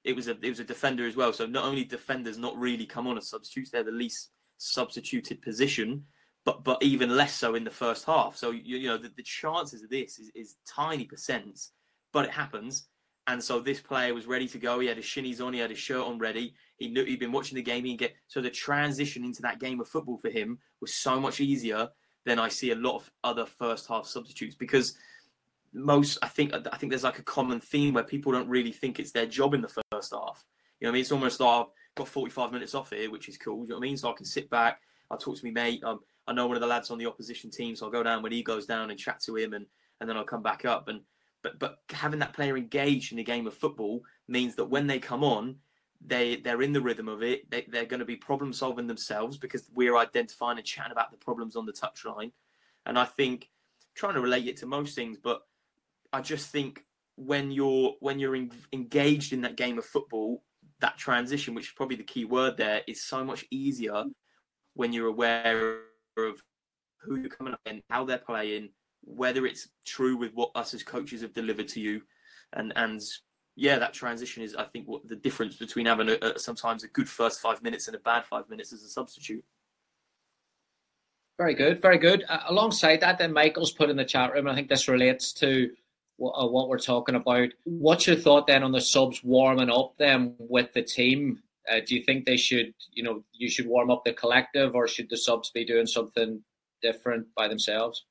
it 0.02 0.16
was 0.16 0.28
a 0.28 0.36
it 0.42 0.48
was 0.48 0.60
a 0.60 0.64
defender 0.64 1.06
as 1.06 1.14
well. 1.14 1.32
So 1.32 1.46
not 1.46 1.66
only 1.66 1.84
defenders 1.84 2.38
not 2.38 2.56
really 2.56 2.86
come 2.86 3.06
on 3.06 3.18
as 3.18 3.28
substitutes, 3.28 3.70
they're 3.70 3.84
the 3.84 3.92
least 3.92 4.30
substituted 4.56 5.42
position, 5.42 6.04
but 6.44 6.64
but 6.64 6.82
even 6.82 7.16
less 7.16 7.34
so 7.34 7.54
in 7.54 7.64
the 7.64 7.70
first 7.70 8.04
half. 8.06 8.36
So 8.36 8.50
you, 8.50 8.78
you 8.78 8.88
know 8.88 8.98
the, 8.98 9.10
the 9.16 9.22
chances 9.22 9.82
of 9.82 9.90
this 9.90 10.18
is, 10.18 10.30
is 10.34 10.56
tiny 10.66 11.06
percents, 11.06 11.70
but 12.12 12.24
it 12.24 12.30
happens. 12.30 12.86
And 13.26 13.42
so 13.42 13.60
this 13.60 13.80
player 13.80 14.12
was 14.12 14.26
ready 14.26 14.48
to 14.48 14.58
go. 14.58 14.80
He 14.80 14.88
had 14.88 14.96
his 14.96 15.06
shinies 15.06 15.44
on. 15.44 15.52
He 15.52 15.60
had 15.60 15.70
his 15.70 15.78
shirt 15.78 16.04
on 16.04 16.18
ready. 16.18 16.54
He 16.78 16.88
knew 16.88 17.04
he'd 17.04 17.20
been 17.20 17.32
watching 17.32 17.56
the 17.56 17.62
game. 17.62 17.84
He 17.84 17.96
get 17.96 18.14
so 18.26 18.40
the 18.40 18.50
transition 18.50 19.24
into 19.24 19.42
that 19.42 19.60
game 19.60 19.80
of 19.80 19.88
football 19.88 20.18
for 20.18 20.30
him 20.30 20.58
was 20.80 20.94
so 20.94 21.20
much 21.20 21.40
easier 21.40 21.88
than 22.24 22.38
I 22.38 22.48
see 22.48 22.70
a 22.72 22.76
lot 22.76 22.96
of 22.96 23.10
other 23.22 23.46
first 23.46 23.86
half 23.88 24.06
substitutes 24.06 24.54
because 24.54 24.96
most 25.72 26.18
I 26.22 26.28
think 26.28 26.52
I 26.54 26.76
think 26.76 26.90
there's 26.90 27.04
like 27.04 27.18
a 27.18 27.24
common 27.24 27.60
theme 27.60 27.94
where 27.94 28.04
people 28.04 28.32
don't 28.32 28.48
really 28.48 28.72
think 28.72 28.98
it's 28.98 29.12
their 29.12 29.26
job 29.26 29.54
in 29.54 29.60
the 29.60 29.82
first 29.92 30.12
half. 30.12 30.44
You 30.80 30.86
know, 30.86 30.90
I 30.90 30.92
mean, 30.92 31.02
it's 31.02 31.12
almost 31.12 31.40
like 31.40 31.66
I've 31.66 31.94
got 31.94 32.08
45 32.08 32.52
minutes 32.52 32.74
off 32.74 32.90
here, 32.90 33.10
which 33.10 33.28
is 33.28 33.36
cool. 33.36 33.62
You 33.62 33.68
know 33.68 33.74
what 33.76 33.82
I 33.84 33.88
mean? 33.88 33.96
So 33.96 34.10
I 34.10 34.14
can 34.14 34.24
sit 34.24 34.48
back. 34.50 34.80
I'll 35.10 35.18
talk 35.18 35.36
to 35.36 35.44
my 35.44 35.50
mate. 35.50 35.84
Um, 35.84 36.00
I 36.30 36.32
know 36.32 36.46
one 36.46 36.56
of 36.56 36.60
the 36.60 36.68
lads 36.68 36.92
on 36.92 36.98
the 36.98 37.06
opposition 37.06 37.50
team, 37.50 37.74
so 37.74 37.84
I'll 37.84 37.92
go 37.92 38.04
down 38.04 38.22
when 38.22 38.30
he 38.30 38.44
goes 38.44 38.64
down 38.64 38.90
and 38.90 38.98
chat 38.98 39.20
to 39.22 39.34
him, 39.34 39.52
and 39.52 39.66
and 40.00 40.08
then 40.08 40.16
I'll 40.16 40.22
come 40.22 40.44
back 40.44 40.64
up. 40.64 40.86
And 40.86 41.00
but 41.42 41.58
but 41.58 41.78
having 41.90 42.20
that 42.20 42.34
player 42.34 42.56
engaged 42.56 43.10
in 43.10 43.18
the 43.18 43.24
game 43.24 43.48
of 43.48 43.54
football 43.54 44.02
means 44.28 44.54
that 44.54 44.66
when 44.66 44.86
they 44.86 45.00
come 45.00 45.24
on, 45.24 45.56
they 46.00 46.36
they're 46.36 46.62
in 46.62 46.72
the 46.72 46.80
rhythm 46.80 47.08
of 47.08 47.24
it. 47.24 47.50
They, 47.50 47.66
they're 47.68 47.84
going 47.84 47.98
to 47.98 48.06
be 48.06 48.14
problem 48.14 48.52
solving 48.52 48.86
themselves 48.86 49.38
because 49.38 49.68
we're 49.74 49.96
identifying 49.96 50.56
and 50.56 50.64
chatting 50.64 50.92
about 50.92 51.10
the 51.10 51.16
problems 51.16 51.56
on 51.56 51.66
the 51.66 51.72
touchline. 51.72 52.30
And 52.86 52.96
I 52.96 53.06
think 53.06 53.50
trying 53.96 54.14
to 54.14 54.20
relate 54.20 54.46
it 54.46 54.58
to 54.58 54.66
most 54.66 54.94
things, 54.94 55.18
but 55.20 55.42
I 56.12 56.20
just 56.20 56.50
think 56.50 56.84
when 57.16 57.50
you're 57.50 57.94
when 57.98 58.20
you're 58.20 58.36
in, 58.36 58.52
engaged 58.72 59.32
in 59.32 59.40
that 59.40 59.56
game 59.56 59.78
of 59.78 59.84
football, 59.84 60.44
that 60.78 60.96
transition, 60.96 61.54
which 61.54 61.66
is 61.66 61.72
probably 61.72 61.96
the 61.96 62.04
key 62.04 62.24
word 62.24 62.56
there, 62.56 62.82
is 62.86 63.02
so 63.02 63.24
much 63.24 63.44
easier 63.50 64.04
when 64.74 64.92
you're 64.92 65.08
aware 65.08 65.89
of 66.24 66.40
who 66.98 67.16
you're 67.16 67.30
coming 67.30 67.54
up 67.54 67.60
and 67.66 67.82
how 67.90 68.04
they're 68.04 68.18
playing, 68.18 68.70
whether 69.02 69.46
it's 69.46 69.68
true 69.86 70.16
with 70.16 70.32
what 70.32 70.50
us 70.54 70.74
as 70.74 70.82
coaches 70.82 71.22
have 71.22 71.32
delivered 71.32 71.68
to 71.68 71.80
you, 71.80 72.02
and 72.52 72.72
and 72.76 73.00
yeah, 73.56 73.78
that 73.78 73.92
transition 73.92 74.42
is 74.42 74.54
I 74.54 74.64
think 74.64 74.86
what 74.86 75.06
the 75.08 75.16
difference 75.16 75.56
between 75.56 75.86
having 75.86 76.08
a, 76.08 76.18
a, 76.22 76.38
sometimes 76.38 76.84
a 76.84 76.88
good 76.88 77.08
first 77.08 77.40
five 77.40 77.62
minutes 77.62 77.88
and 77.88 77.96
a 77.96 78.00
bad 78.00 78.24
five 78.24 78.48
minutes 78.48 78.72
as 78.72 78.82
a 78.82 78.88
substitute. 78.88 79.44
Very 81.38 81.54
good, 81.54 81.80
very 81.80 81.98
good. 81.98 82.24
Uh, 82.28 82.40
alongside 82.48 83.00
that, 83.00 83.18
then 83.18 83.32
Michael's 83.32 83.72
put 83.72 83.88
in 83.88 83.96
the 83.96 84.04
chat 84.04 84.32
room. 84.32 84.46
I 84.46 84.54
think 84.54 84.68
this 84.68 84.88
relates 84.88 85.32
to 85.34 85.70
what, 86.16 86.32
uh, 86.32 86.46
what 86.46 86.68
we're 86.68 86.78
talking 86.78 87.14
about. 87.14 87.48
What's 87.64 88.06
your 88.06 88.16
thought 88.16 88.46
then 88.46 88.62
on 88.62 88.72
the 88.72 88.80
subs 88.80 89.24
warming 89.24 89.70
up 89.70 89.94
then 89.96 90.34
with 90.38 90.74
the 90.74 90.82
team? 90.82 91.42
Uh, 91.70 91.80
do 91.86 91.94
you 91.94 92.02
think 92.02 92.26
they 92.26 92.36
should, 92.36 92.74
you 92.92 93.02
know, 93.02 93.22
you 93.32 93.48
should 93.48 93.66
warm 93.66 93.90
up 93.90 94.02
the 94.04 94.12
collective, 94.12 94.74
or 94.74 94.88
should 94.88 95.08
the 95.08 95.16
subs 95.16 95.50
be 95.50 95.64
doing 95.64 95.86
something 95.86 96.42
different 96.82 97.26
by 97.36 97.46
themselves? 97.46 98.06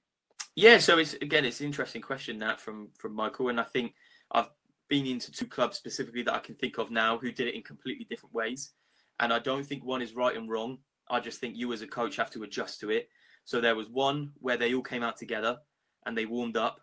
Yeah, 0.56 0.78
so 0.78 0.98
it's 0.98 1.14
again, 1.16 1.46
it's 1.46 1.60
an 1.60 1.66
interesting 1.66 2.02
question 2.02 2.40
that 2.40 2.60
from 2.60 2.90
from 2.98 3.14
Michael, 3.14 3.50
and 3.50 3.60
I 3.60 3.64
think 3.64 3.94
I've 4.32 4.50
been 4.90 5.06
into 5.06 5.32
two 5.32 5.46
clubs 5.46 5.78
specifically 5.78 6.24
that 6.24 6.34
I 6.34 6.40
can 6.40 6.56
think 6.56 6.78
of 6.78 6.90
now 6.90 7.18
who 7.18 7.32
did 7.32 7.48
it 7.48 7.56
in 7.56 7.62
completely 7.62 8.06
different 8.10 8.34
ways, 8.34 8.72
and 9.20 9.32
I 9.34 9.40
don't 9.40 9.66
think 9.66 9.84
one 9.84 10.02
is 10.02 10.16
right 10.16 10.36
and 10.36 10.50
wrong. 10.50 10.80
I 11.10 11.20
just 11.20 11.40
think 11.40 11.56
you 11.56 11.74
as 11.74 11.82
a 11.82 11.88
coach 11.88 12.16
have 12.18 12.32
to 12.32 12.44
adjust 12.44 12.80
to 12.82 12.90
it. 12.92 13.10
So 13.46 13.60
there 13.60 13.76
was 13.76 13.90
one 13.90 14.32
where 14.36 14.58
they 14.58 14.74
all 14.74 14.84
came 14.84 15.02
out 15.04 15.18
together 15.18 15.58
and 16.06 16.18
they 16.18 16.26
warmed 16.26 16.58
up, 16.58 16.80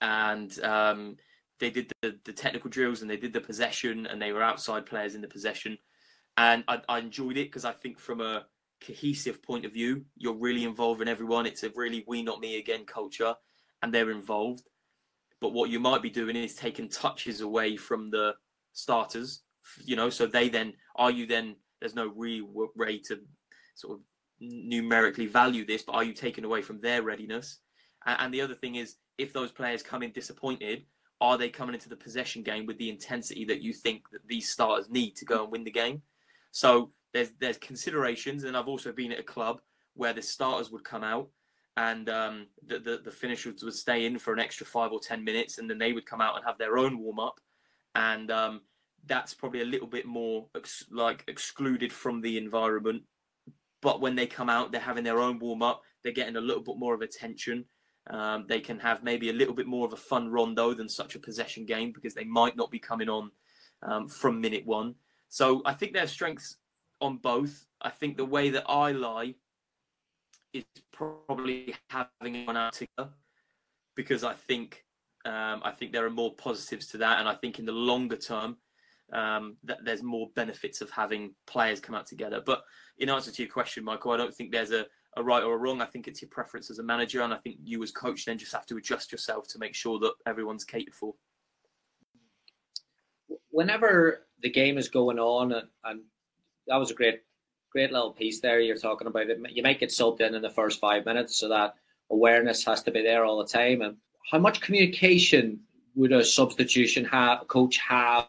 and 0.00 0.58
um, 0.62 1.16
they 1.60 1.70
did 1.70 1.92
the, 2.02 2.16
the 2.24 2.32
technical 2.32 2.70
drills 2.70 3.02
and 3.02 3.10
they 3.10 3.16
did 3.16 3.32
the 3.32 3.40
possession 3.40 4.06
and 4.06 4.20
they 4.20 4.32
were 4.32 4.42
outside 4.42 4.86
players 4.86 5.14
in 5.14 5.20
the 5.20 5.28
possession, 5.28 5.78
and 6.36 6.64
I, 6.68 6.80
I 6.88 6.98
enjoyed 6.98 7.36
it 7.36 7.48
because 7.48 7.64
I 7.64 7.72
think 7.72 7.98
from 7.98 8.20
a 8.20 8.46
cohesive 8.84 9.42
point 9.42 9.64
of 9.64 9.72
view. 9.72 10.04
You're 10.16 10.34
really 10.34 10.64
involving 10.64 11.08
everyone. 11.08 11.46
It's 11.46 11.62
a 11.62 11.70
really 11.74 12.04
we 12.06 12.22
not 12.22 12.40
me 12.40 12.58
again 12.58 12.84
culture, 12.84 13.34
and 13.82 13.92
they're 13.92 14.10
involved. 14.10 14.68
But 15.40 15.52
what 15.52 15.70
you 15.70 15.80
might 15.80 16.02
be 16.02 16.10
doing 16.10 16.36
is 16.36 16.54
taking 16.54 16.88
touches 16.88 17.40
away 17.40 17.76
from 17.76 18.10
the 18.10 18.34
starters. 18.72 19.42
You 19.84 19.96
know, 19.96 20.10
so 20.10 20.26
they 20.26 20.48
then 20.48 20.74
are 20.96 21.10
you 21.10 21.26
then 21.26 21.56
there's 21.80 21.94
no 21.94 22.12
real 22.14 22.46
way 22.76 22.98
to 22.98 23.20
sort 23.74 23.98
of 23.98 24.00
numerically 24.40 25.26
value 25.26 25.66
this, 25.66 25.82
but 25.82 25.94
are 25.94 26.04
you 26.04 26.12
taking 26.12 26.44
away 26.44 26.62
from 26.62 26.80
their 26.80 27.02
readiness? 27.02 27.58
And 28.06 28.32
the 28.32 28.42
other 28.42 28.54
thing 28.54 28.74
is, 28.74 28.96
if 29.16 29.32
those 29.32 29.50
players 29.50 29.82
come 29.82 30.02
in 30.02 30.12
disappointed, 30.12 30.84
are 31.20 31.38
they 31.38 31.48
coming 31.48 31.74
into 31.74 31.88
the 31.88 31.96
possession 31.96 32.42
game 32.42 32.66
with 32.66 32.78
the 32.78 32.90
intensity 32.90 33.44
that 33.46 33.62
you 33.62 33.72
think 33.72 34.02
that 34.10 34.26
these 34.26 34.50
starters 34.50 34.90
need 34.90 35.16
to 35.16 35.24
go 35.24 35.42
and 35.42 35.52
win 35.52 35.64
the 35.64 35.70
game? 35.70 36.02
So 36.50 36.92
there's 37.12 37.30
there's 37.40 37.58
considerations, 37.58 38.44
and 38.44 38.56
I've 38.56 38.68
also 38.68 38.92
been 38.92 39.12
at 39.12 39.20
a 39.20 39.24
club 39.24 39.60
where 39.94 40.12
the 40.12 40.22
starters 40.22 40.70
would 40.70 40.84
come 40.84 41.04
out 41.04 41.28
and 41.76 42.08
um, 42.08 42.46
the, 42.66 42.78
the, 42.78 43.00
the 43.04 43.10
finishers 43.10 43.62
would 43.64 43.74
stay 43.74 44.06
in 44.06 44.18
for 44.18 44.32
an 44.32 44.38
extra 44.38 44.66
five 44.66 44.92
or 44.92 45.00
ten 45.00 45.24
minutes, 45.24 45.58
and 45.58 45.68
then 45.68 45.78
they 45.78 45.92
would 45.92 46.06
come 46.06 46.20
out 46.20 46.36
and 46.36 46.44
have 46.44 46.58
their 46.58 46.78
own 46.78 46.98
warm 46.98 47.18
up, 47.18 47.40
and 47.94 48.30
um, 48.30 48.60
that's 49.06 49.34
probably 49.34 49.60
a 49.60 49.66
little 49.66 49.86
bit 49.86 50.06
more 50.06 50.46
ex- 50.56 50.84
like 50.90 51.24
excluded 51.26 51.92
from 51.92 52.20
the 52.20 52.38
environment. 52.38 53.02
But 53.82 54.00
when 54.00 54.14
they 54.14 54.26
come 54.26 54.48
out, 54.48 54.72
they're 54.72 54.80
having 54.80 55.04
their 55.04 55.20
own 55.20 55.38
warm 55.38 55.62
up. 55.62 55.82
They're 56.02 56.12
getting 56.12 56.36
a 56.36 56.40
little 56.40 56.62
bit 56.62 56.78
more 56.78 56.94
of 56.94 57.02
attention. 57.02 57.64
Um, 58.10 58.44
they 58.48 58.60
can 58.60 58.78
have 58.80 59.02
maybe 59.02 59.30
a 59.30 59.32
little 59.32 59.54
bit 59.54 59.66
more 59.66 59.86
of 59.86 59.92
a 59.92 59.96
fun 59.96 60.30
rondo 60.30 60.74
than 60.74 60.88
such 60.88 61.14
a 61.14 61.18
possession 61.18 61.64
game 61.64 61.90
because 61.92 62.14
they 62.14 62.24
might 62.24 62.56
not 62.56 62.70
be 62.70 62.78
coming 62.78 63.08
on 63.08 63.30
um, 63.82 64.08
from 64.08 64.40
minute 64.40 64.66
one. 64.66 64.94
So 65.28 65.62
I 65.64 65.72
think 65.72 65.94
their 65.94 66.06
strengths 66.06 66.56
on 67.00 67.16
both. 67.16 67.66
I 67.80 67.90
think 67.90 68.16
the 68.16 68.24
way 68.24 68.50
that 68.50 68.64
I 68.68 68.92
lie 68.92 69.34
is 70.52 70.64
probably 70.92 71.74
having 71.90 72.46
one 72.46 72.56
out 72.56 72.74
together 72.74 73.10
because 73.94 74.22
I 74.22 74.34
think 74.34 74.84
um, 75.24 75.62
I 75.64 75.70
think 75.70 75.92
there 75.92 76.04
are 76.04 76.10
more 76.10 76.34
positives 76.34 76.86
to 76.88 76.98
that, 76.98 77.18
and 77.18 77.28
I 77.28 77.34
think 77.34 77.58
in 77.58 77.64
the 77.64 77.72
longer 77.72 78.16
term 78.16 78.58
um, 79.12 79.56
that 79.64 79.78
there's 79.84 80.02
more 80.02 80.28
benefits 80.34 80.80
of 80.80 80.90
having 80.90 81.34
players 81.46 81.80
come 81.80 81.94
out 81.94 82.06
together. 82.06 82.42
But 82.44 82.62
in 82.98 83.08
answer 83.08 83.30
to 83.30 83.42
your 83.42 83.50
question, 83.50 83.84
Michael, 83.84 84.12
I 84.12 84.16
don't 84.16 84.34
think 84.34 84.52
there's 84.52 84.72
a, 84.72 84.86
a 85.16 85.22
right 85.22 85.42
or 85.42 85.54
a 85.54 85.58
wrong. 85.58 85.80
I 85.80 85.86
think 85.86 86.08
it's 86.08 86.22
your 86.22 86.30
preference 86.30 86.70
as 86.70 86.78
a 86.78 86.82
manager, 86.82 87.22
and 87.22 87.32
I 87.32 87.38
think 87.38 87.56
you 87.62 87.82
as 87.82 87.92
coach 87.92 88.24
then 88.24 88.38
just 88.38 88.52
have 88.52 88.66
to 88.66 88.76
adjust 88.76 89.12
yourself 89.12 89.48
to 89.48 89.58
make 89.58 89.74
sure 89.74 89.98
that 90.00 90.14
everyone's 90.26 90.64
catered 90.64 90.94
for. 90.94 91.14
Whenever 93.50 94.26
the 94.42 94.50
game 94.50 94.78
is 94.78 94.88
going 94.88 95.18
on 95.18 95.52
and, 95.52 95.68
and 95.84 96.00
that 96.66 96.76
was 96.76 96.90
a 96.90 96.94
great, 96.94 97.22
great 97.70 97.92
little 97.92 98.12
piece 98.12 98.40
there. 98.40 98.60
You're 98.60 98.76
talking 98.76 99.06
about 99.06 99.28
it. 99.28 99.38
You 99.50 99.62
might 99.62 99.80
get 99.80 99.90
subbed 99.90 100.20
in 100.20 100.34
in 100.34 100.42
the 100.42 100.50
first 100.50 100.80
five 100.80 101.04
minutes, 101.04 101.36
so 101.36 101.48
that 101.48 101.74
awareness 102.10 102.64
has 102.64 102.82
to 102.84 102.90
be 102.90 103.02
there 103.02 103.24
all 103.24 103.38
the 103.38 103.46
time. 103.46 103.82
And 103.82 103.96
how 104.30 104.38
much 104.38 104.60
communication 104.60 105.60
would 105.94 106.12
a 106.12 106.24
substitution 106.24 107.04
have, 107.04 107.46
coach 107.48 107.76
have 107.78 108.28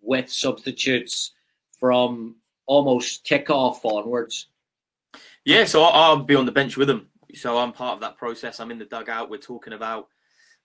with 0.00 0.30
substitutes 0.30 1.32
from 1.78 2.36
almost 2.66 3.24
kickoff 3.24 3.84
onwards? 3.84 4.48
Yeah, 5.44 5.64
so 5.64 5.82
I'll, 5.82 6.22
be 6.22 6.36
on 6.36 6.46
the 6.46 6.52
bench 6.52 6.76
with 6.76 6.88
them. 6.88 7.08
So 7.34 7.58
I'm 7.58 7.72
part 7.72 7.94
of 7.94 8.00
that 8.00 8.16
process. 8.16 8.60
I'm 8.60 8.70
in 8.70 8.78
the 8.78 8.84
dugout. 8.84 9.28
We're 9.28 9.38
talking 9.38 9.72
about 9.72 10.06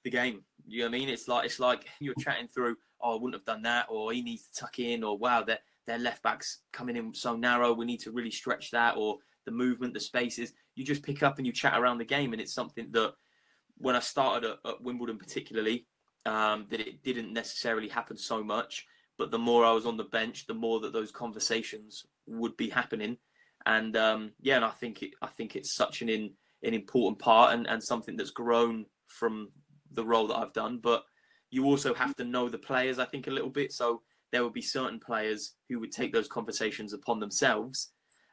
the 0.04 0.12
game. 0.12 0.44
You 0.68 0.80
know 0.80 0.86
what 0.86 0.96
I 0.96 1.00
mean? 1.00 1.10
It's 1.10 1.28
like 1.28 1.46
it's 1.46 1.60
like 1.60 1.86
you're 2.00 2.13
chatting 2.20 2.48
through. 2.48 2.76
Oh, 3.02 3.13
I 3.13 3.22
wouldn't 3.22 3.36
have 3.36 3.46
done 3.46 3.63
that, 3.63 3.88
or 3.90 4.12
he 4.12 4.22
needs 4.22 4.48
to 4.48 4.62
tuck 4.62 4.80
in, 4.80 5.04
or 5.04 5.18
wow, 5.18 5.44
they're 5.44 5.60
their 5.86 6.00
left 6.00 6.22
backs 6.22 6.60
coming 6.74 6.98
in 6.98 7.13
so 7.13 7.36
narrow. 7.36 7.74
We 7.74 7.86
need 7.86 8.02
to 8.02 8.12
really 8.12 8.32
stretch 8.32 8.72
that, 8.72 8.98
or 8.98 9.18
the 9.46 9.52
movement, 9.52 9.94
the 9.94 10.00
spaces. 10.00 10.54
You 10.76 10.84
just 10.84 11.04
pick 11.04 11.24
up 11.24 11.38
and 11.38 11.48
you 11.48 11.54
chat 11.54 11.80
around 11.80 11.98
the 11.98 12.06
game, 12.06 12.34
and 12.34 12.42
it's 12.42 12.54
something 12.54 12.90
that 12.92 13.13
when 13.78 13.96
I 13.96 14.00
started 14.00 14.52
at, 14.52 14.70
at 14.70 14.82
Wimbledon, 14.82 15.18
particularly, 15.18 15.88
um, 16.26 16.68
that 16.70 16.82
it 16.82 17.04
didn't 17.04 17.34
necessarily 17.34 17.88
happen 17.88 18.18
so 18.18 18.44
much. 18.44 18.86
But 19.18 19.32
the 19.32 19.40
more 19.40 19.66
I 19.66 19.72
was 19.72 19.86
on 19.88 19.98
the 19.98 20.04
bench, 20.04 20.46
the 20.46 20.54
more 20.54 20.80
that 20.82 20.94
those 20.94 21.12
conversations 21.12 22.06
would 22.28 22.56
be 22.58 22.70
happening. 22.70 23.18
And 23.67 23.95
um, 23.97 24.32
yeah, 24.41 24.56
and 24.56 24.65
I 24.65 24.71
think 24.71 25.03
it, 25.03 25.12
I 25.21 25.27
think 25.27 25.56
it's 25.56 25.75
such 25.75 26.01
an 26.01 26.10
in, 26.10 26.32
an 26.63 26.73
important 26.73 27.19
part 27.19 27.53
and, 27.53 27.67
and 27.67 27.84
something 27.84 28.15
that's 28.15 28.32
grown 28.32 28.86
from 29.08 29.49
the 29.91 30.06
role 30.06 30.27
that 30.27 30.38
I've 30.38 30.53
done. 30.53 30.80
But 30.82 31.03
you 31.51 31.65
also 31.65 31.93
have 31.93 32.15
to 32.15 32.23
know 32.23 32.49
the 32.49 32.58
players, 32.58 32.97
I 32.97 33.06
think, 33.06 33.27
a 33.27 33.32
little 33.32 33.49
bit. 33.49 33.73
So 33.73 34.01
there 34.32 34.43
would 34.43 34.53
be 34.53 34.62
certain 34.62 34.99
players 34.99 35.53
who 35.69 35.80
would 35.80 35.91
take 35.91 36.13
those 36.13 36.27
conversations 36.27 36.93
upon 36.93 37.19
themselves 37.19 37.91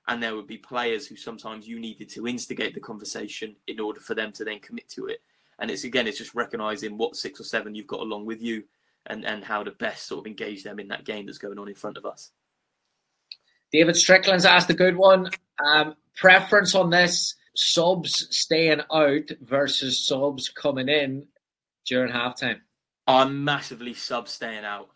and 0.08 0.22
there 0.22 0.36
would 0.36 0.46
be 0.46 0.58
players 0.58 1.06
who 1.06 1.16
sometimes 1.16 1.66
you 1.66 1.80
needed 1.80 2.08
to 2.10 2.26
instigate 2.26 2.74
the 2.74 2.80
conversation 2.80 3.56
in 3.66 3.80
order 3.80 4.00
for 4.00 4.14
them 4.14 4.32
to 4.32 4.44
then 4.44 4.58
commit 4.58 4.88
to 4.88 5.06
it 5.06 5.20
and 5.58 5.70
it's 5.70 5.84
again 5.84 6.06
it's 6.06 6.18
just 6.18 6.34
recognizing 6.34 6.98
what 6.98 7.16
six 7.16 7.40
or 7.40 7.44
seven 7.44 7.74
you've 7.74 7.86
got 7.86 8.00
along 8.00 8.26
with 8.26 8.42
you 8.42 8.62
and 9.06 9.24
and 9.24 9.44
how 9.44 9.62
to 9.62 9.70
best 9.72 10.06
sort 10.06 10.20
of 10.20 10.26
engage 10.26 10.62
them 10.62 10.78
in 10.78 10.88
that 10.88 11.04
game 11.04 11.26
that's 11.26 11.38
going 11.38 11.58
on 11.58 11.68
in 11.68 11.74
front 11.74 11.96
of 11.96 12.04
us 12.04 12.32
david 13.74 13.96
strickland's 13.96 14.46
asked 14.46 14.70
a 14.70 14.74
good 14.74 14.96
one 14.96 15.28
um, 15.64 15.94
preference 16.16 16.74
on 16.74 16.88
this 16.88 17.34
subs 17.54 18.26
staying 18.30 18.80
out 18.92 19.28
versus 19.42 20.06
subs 20.06 20.48
coming 20.48 20.88
in 20.88 21.26
during 21.86 22.10
halftime 22.10 22.60
i'm 23.06 23.44
massively 23.44 23.92
sub 23.92 24.28
staying 24.28 24.64
out 24.64 24.88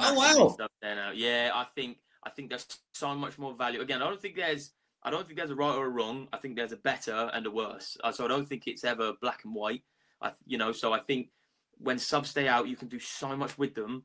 Oh 0.00 0.14
wow! 0.14 0.48
Stuff 0.48 0.70
there 0.82 0.96
now. 0.96 1.10
Yeah, 1.12 1.50
I 1.54 1.66
think 1.74 1.98
I 2.24 2.30
think 2.30 2.50
there's 2.50 2.66
so 2.94 3.14
much 3.14 3.38
more 3.38 3.54
value. 3.54 3.80
Again, 3.80 4.02
I 4.02 4.08
don't 4.08 4.20
think 4.20 4.36
there's 4.36 4.72
I 5.02 5.10
don't 5.10 5.26
think 5.26 5.38
there's 5.38 5.50
a 5.50 5.54
right 5.54 5.74
or 5.74 5.86
a 5.86 5.90
wrong. 5.90 6.28
I 6.32 6.38
think 6.38 6.56
there's 6.56 6.72
a 6.72 6.76
better 6.76 7.30
and 7.32 7.46
a 7.46 7.50
worse. 7.50 7.96
Uh, 8.02 8.12
so 8.12 8.24
I 8.24 8.28
don't 8.28 8.48
think 8.48 8.66
it's 8.66 8.84
ever 8.84 9.14
black 9.20 9.44
and 9.44 9.54
white. 9.54 9.82
I 10.20 10.32
you 10.46 10.58
know 10.58 10.72
so 10.72 10.92
I 10.92 11.00
think 11.00 11.28
when 11.78 11.98
subs 11.98 12.30
stay 12.30 12.48
out, 12.48 12.68
you 12.68 12.76
can 12.76 12.88
do 12.88 12.98
so 12.98 13.36
much 13.36 13.56
with 13.56 13.74
them, 13.74 14.02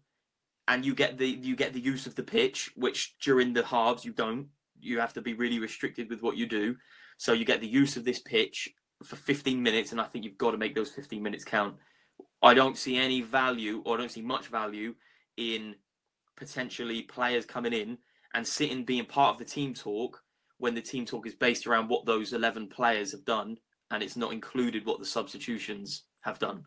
and 0.67 0.86
you 0.86 0.95
get 0.95 1.17
the 1.17 1.28
you 1.28 1.56
get 1.56 1.73
the 1.73 1.80
use 1.80 2.08
of 2.08 2.15
the 2.15 2.23
pitch, 2.23 2.71
which 2.76 3.15
during 3.21 3.54
the 3.54 3.65
halves 3.65 4.06
you 4.06 4.13
don't. 4.13 4.47
You 4.80 4.99
have 4.99 5.13
to 5.13 5.21
be 5.21 5.34
really 5.34 5.60
restricted 5.60 6.10
with 6.10 6.21
what 6.21 6.38
you 6.38 6.45
do. 6.45 6.76
So 7.17 7.34
you 7.34 7.45
get 7.45 7.62
the 7.62 7.67
use 7.67 7.95
of 7.95 8.04
this 8.04 8.19
pitch 8.19 8.69
for 9.04 9.15
15 9.15 9.62
minutes, 9.62 9.91
and 9.91 10.02
I 10.02 10.06
think 10.06 10.26
you've 10.26 10.38
got 10.38 10.52
to 10.52 10.58
make 10.58 10.76
those 10.76 10.91
15 10.91 11.21
minutes 11.21 11.45
count. 11.45 11.76
I 12.41 12.54
don't 12.54 12.78
see 12.78 12.97
any 12.97 13.21
value, 13.21 13.82
or 13.86 13.95
I 13.95 13.99
don't 13.99 14.12
see 14.12 14.21
much 14.21 14.47
value 14.47 14.95
in 15.38 15.76
potentially 16.36 17.04
players 17.04 17.45
coming 17.45 17.73
in 17.73 17.97
and 18.34 18.45
sitting 18.45 18.84
being 18.84 19.06
part 19.06 19.34
of 19.34 19.39
the 19.39 19.45
team 19.45 19.73
talk 19.73 20.21
when 20.58 20.76
the 20.76 20.82
team 20.82 21.06
talk 21.06 21.28
is 21.28 21.36
based 21.36 21.67
around 21.67 21.89
what 21.89 22.06
those 22.06 22.34
11 22.34 22.67
players 22.67 23.12
have 23.12 23.26
done 23.26 23.58
and 23.91 24.02
it's 24.02 24.17
not 24.17 24.34
included 24.34 24.86
what 24.86 24.99
the 24.99 25.06
substitutions 25.06 26.04
have 26.21 26.39
done. 26.39 26.63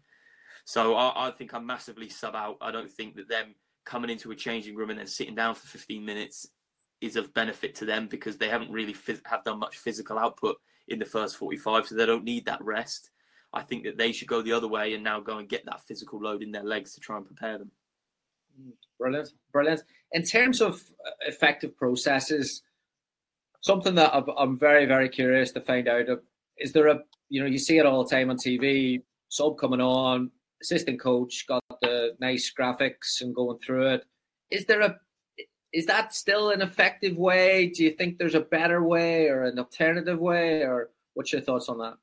So 0.65 0.95
I, 0.95 1.29
I, 1.29 1.31
think 1.31 1.55
I'm 1.55 1.67
massively 1.67 2.09
sub 2.09 2.35
out. 2.35 2.57
I 2.61 2.71
don't 2.71 2.91
think 2.91 3.17
that 3.17 3.29
them 3.29 3.55
coming 3.87 4.11
into 4.11 4.33
a 4.33 4.37
changing 4.37 4.77
room 4.77 4.91
and 4.91 4.99
then 4.99 5.07
sitting 5.07 5.35
down 5.35 5.55
for 5.55 5.67
15 5.69 6.05
minutes 6.05 6.49
is 7.01 7.17
of 7.17 7.33
benefit 7.33 7.75
to 7.77 7.85
them 7.87 8.09
because 8.09 8.37
they 8.37 8.49
haven't 8.49 8.71
really 8.71 8.95
have 9.25 9.45
done 9.45 9.59
much 9.59 9.79
physical 9.79 10.19
output 10.19 10.57
in 10.89 10.99
the 10.99 11.05
first 11.05 11.37
45, 11.37 11.87
so 11.87 11.95
they 11.95 12.07
don't 12.07 12.25
need 12.25 12.45
that 12.47 12.63
rest. 12.63 13.11
I 13.53 13.63
think 13.63 13.85
that 13.85 13.97
they 13.97 14.13
should 14.13 14.29
go 14.29 14.43
the 14.43 14.53
other 14.53 14.69
way 14.69 14.95
and 14.95 15.03
now 15.03 15.21
go 15.21 15.39
and 15.39 15.49
get 15.49 15.65
that 15.67 15.87
physical 15.87 16.21
load 16.21 16.43
in 16.43 16.53
their 16.53 16.65
legs 16.65 16.95
to 16.95 17.01
try 17.01 17.17
and 17.17 17.25
prepare 17.25 17.59
them. 17.59 17.71
Brilliant, 18.99 19.33
brilliant. 19.53 19.83
In 20.13 20.23
terms 20.23 20.61
of 20.61 20.75
uh, 20.75 21.11
effective 21.27 21.77
processes, 21.77 22.63
something 23.61 23.95
that 23.95 24.13
I'm 24.15 24.59
very, 24.59 24.87
very 24.87 25.09
curious 25.09 25.53
to 25.53 25.61
find 25.61 25.89
out 25.89 26.07
is 26.59 26.73
there 26.73 26.87
a 26.89 27.01
you 27.29 27.41
know 27.41 27.47
you 27.47 27.59
see 27.59 27.79
it 27.79 27.85
all 27.87 28.03
the 28.03 28.11
time 28.11 28.31
on 28.31 28.37
TV, 28.37 29.03
sub 29.29 29.59
coming 29.59 29.81
on, 29.81 30.31
assistant 30.63 31.01
coach 31.01 31.45
got 31.49 31.63
the 31.83 32.17
nice 32.21 32.53
graphics 32.59 33.21
and 33.21 33.35
going 33.35 33.59
through 33.59 33.89
it. 33.89 34.05
Is 34.51 34.67
there 34.67 34.81
a 34.81 34.97
is 35.73 35.87
that 35.87 36.15
still 36.15 36.51
an 36.51 36.63
effective 36.63 37.19
way? 37.19 37.69
Do 37.69 37.85
you 37.85 37.91
think 37.91 38.17
there's 38.17 38.35
a 38.35 38.41
better 38.41 38.83
way 38.83 39.29
or 39.29 39.45
an 39.45 39.59
alternative 39.59 40.19
way, 40.19 40.63
or 40.63 40.91
what's 41.15 41.33
your 41.33 41.43
thoughts 41.43 41.69
on 41.69 41.79
that? 41.79 41.95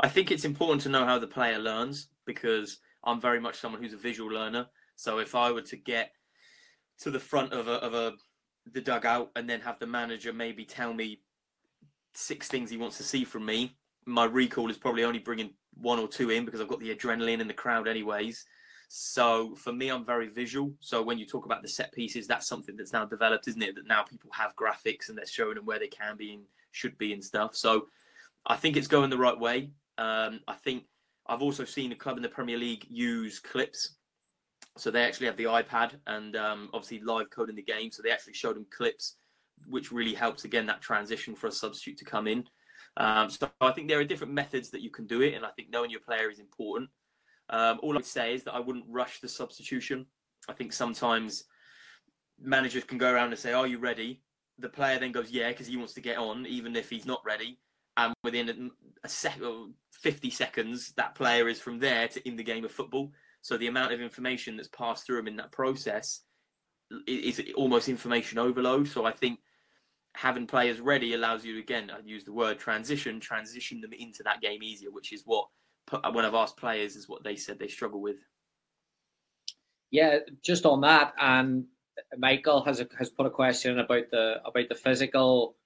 I 0.00 0.08
think 0.08 0.30
it's 0.30 0.44
important 0.44 0.82
to 0.82 0.88
know 0.88 1.04
how 1.04 1.18
the 1.18 1.26
player 1.26 1.58
learns 1.58 2.08
because 2.26 2.78
I'm 3.04 3.20
very 3.20 3.40
much 3.40 3.56
someone 3.56 3.82
who's 3.82 3.94
a 3.94 3.98
visual 3.98 4.30
learner. 4.30 4.66
So 4.96 5.18
if 5.18 5.34
I 5.34 5.50
were 5.50 5.62
to 5.62 5.76
get 5.76 6.12
to 7.00 7.10
the 7.10 7.18
front 7.18 7.52
of 7.52 7.66
a, 7.66 7.72
of 7.72 7.94
a 7.94 8.12
the 8.72 8.80
dugout 8.80 9.30
and 9.34 9.48
then 9.48 9.60
have 9.60 9.78
the 9.78 9.86
manager 9.86 10.32
maybe 10.32 10.64
tell 10.64 10.92
me 10.92 11.20
six 12.14 12.48
things 12.48 12.70
he 12.70 12.76
wants 12.76 12.98
to 12.98 13.02
see 13.02 13.24
from 13.24 13.46
me, 13.46 13.76
my 14.04 14.24
recall 14.24 14.70
is 14.70 14.76
probably 14.76 15.04
only 15.04 15.18
bringing 15.18 15.50
one 15.74 15.98
or 15.98 16.08
two 16.08 16.30
in 16.30 16.44
because 16.44 16.60
I've 16.60 16.68
got 16.68 16.80
the 16.80 16.94
adrenaline 16.94 17.40
in 17.40 17.48
the 17.48 17.54
crowd 17.54 17.88
anyways. 17.88 18.44
So 18.88 19.54
for 19.54 19.72
me, 19.72 19.90
I'm 19.90 20.04
very 20.04 20.28
visual. 20.28 20.72
So 20.80 21.02
when 21.02 21.18
you 21.18 21.26
talk 21.26 21.44
about 21.44 21.62
the 21.62 21.68
set 21.68 21.92
pieces, 21.92 22.26
that's 22.26 22.46
something 22.46 22.76
that's 22.76 22.92
now 22.92 23.04
developed, 23.04 23.46
isn't 23.48 23.62
it? 23.62 23.74
That 23.74 23.86
now 23.86 24.02
people 24.02 24.30
have 24.32 24.56
graphics 24.56 25.08
and 25.08 25.18
they're 25.18 25.26
showing 25.26 25.56
them 25.56 25.66
where 25.66 25.78
they 25.78 25.88
can 25.88 26.16
be 26.16 26.32
and 26.32 26.42
should 26.72 26.96
be 26.96 27.12
and 27.12 27.22
stuff. 27.22 27.54
So 27.54 27.88
I 28.46 28.56
think 28.56 28.76
it's 28.76 28.88
going 28.88 29.10
the 29.10 29.18
right 29.18 29.38
way. 29.38 29.70
Um, 29.98 30.40
I 30.48 30.54
think 30.54 30.84
I've 31.26 31.42
also 31.42 31.64
seen 31.64 31.92
a 31.92 31.96
club 31.96 32.16
in 32.16 32.22
the 32.22 32.28
Premier 32.28 32.56
League 32.56 32.86
use 32.88 33.38
clips. 33.38 33.96
So 34.78 34.90
they 34.90 35.02
actually 35.02 35.26
have 35.26 35.36
the 35.36 35.44
iPad 35.44 35.92
and 36.06 36.36
um, 36.36 36.70
obviously 36.72 37.00
live 37.00 37.30
code 37.30 37.50
in 37.50 37.56
the 37.56 37.62
game. 37.62 37.90
So 37.90 38.02
they 38.02 38.10
actually 38.10 38.34
showed 38.34 38.56
them 38.56 38.66
clips, 38.70 39.16
which 39.66 39.92
really 39.92 40.14
helps 40.14 40.44
again 40.44 40.66
that 40.66 40.80
transition 40.80 41.34
for 41.34 41.48
a 41.48 41.52
substitute 41.52 41.98
to 41.98 42.04
come 42.04 42.26
in. 42.26 42.44
Um, 42.98 43.30
so 43.30 43.48
I 43.60 43.70
think 43.70 43.88
there 43.88 44.00
are 44.00 44.04
different 44.04 44.32
methods 44.32 44.70
that 44.70 44.82
you 44.82 44.90
can 44.90 45.06
do 45.06 45.22
it, 45.22 45.34
and 45.34 45.46
I 45.46 45.50
think 45.50 45.70
knowing 45.70 45.90
your 45.90 46.00
player 46.00 46.30
is 46.30 46.40
important. 46.40 46.90
Um, 47.48 47.78
all 47.82 47.92
I 47.92 47.96
would 47.96 48.04
say 48.04 48.34
is 48.34 48.44
that 48.44 48.54
I 48.54 48.60
wouldn't 48.60 48.84
rush 48.88 49.20
the 49.20 49.28
substitution. 49.28 50.04
I 50.48 50.52
think 50.52 50.72
sometimes 50.72 51.44
managers 52.40 52.84
can 52.84 52.98
go 52.98 53.10
around 53.10 53.30
and 53.30 53.38
say, 53.38 53.52
"Are 53.52 53.66
you 53.66 53.78
ready?" 53.78 54.22
The 54.58 54.68
player 54.68 54.98
then 54.98 55.12
goes, 55.12 55.30
"Yeah," 55.30 55.48
because 55.48 55.68
he 55.68 55.76
wants 55.76 55.94
to 55.94 56.00
get 56.00 56.18
on, 56.18 56.44
even 56.46 56.74
if 56.74 56.90
he's 56.90 57.06
not 57.06 57.24
ready. 57.24 57.60
And 57.96 58.14
within 58.22 58.70
a 59.02 59.08
sec- 59.08 59.40
50 59.92 60.30
seconds, 60.30 60.92
that 60.96 61.14
player 61.14 61.48
is 61.48 61.60
from 61.60 61.78
there 61.78 62.08
to 62.08 62.28
in 62.28 62.36
the 62.36 62.44
game 62.44 62.64
of 62.64 62.72
football. 62.72 63.12
So 63.42 63.56
the 63.56 63.68
amount 63.68 63.92
of 63.92 64.00
information 64.00 64.56
that's 64.56 64.68
passed 64.68 65.06
through 65.06 65.20
him 65.20 65.28
in 65.28 65.36
that 65.36 65.52
process 65.52 66.22
is 67.06 67.40
almost 67.56 67.88
information 67.88 68.38
overload. 68.38 68.88
So 68.88 69.04
I 69.04 69.12
think 69.12 69.40
having 70.14 70.46
players 70.46 70.80
ready 70.80 71.14
allows 71.14 71.44
you 71.44 71.58
again 71.58 71.90
I 71.90 71.98
use 72.04 72.24
the 72.24 72.32
word 72.32 72.58
transition 72.58 73.20
transition 73.20 73.80
them 73.80 73.92
into 73.92 74.22
that 74.24 74.40
game 74.40 74.62
easier 74.62 74.90
which 74.90 75.12
is 75.12 75.22
what 75.24 75.46
when 76.12 76.24
I've 76.24 76.34
asked 76.34 76.56
players 76.56 76.96
is 76.96 77.08
what 77.08 77.24
they 77.24 77.36
said 77.36 77.58
they 77.58 77.68
struggle 77.68 78.00
with. 78.00 78.16
Yeah 79.90 80.18
just 80.44 80.66
on 80.66 80.80
that 80.82 81.14
and 81.20 81.64
Michael 82.16 82.62
has 82.64 82.80
a, 82.80 82.88
has 82.98 83.10
put 83.10 83.26
a 83.26 83.30
question 83.30 83.78
about 83.78 84.10
the 84.10 84.36
about 84.44 84.68
the 84.68 84.74
physical 84.74 85.56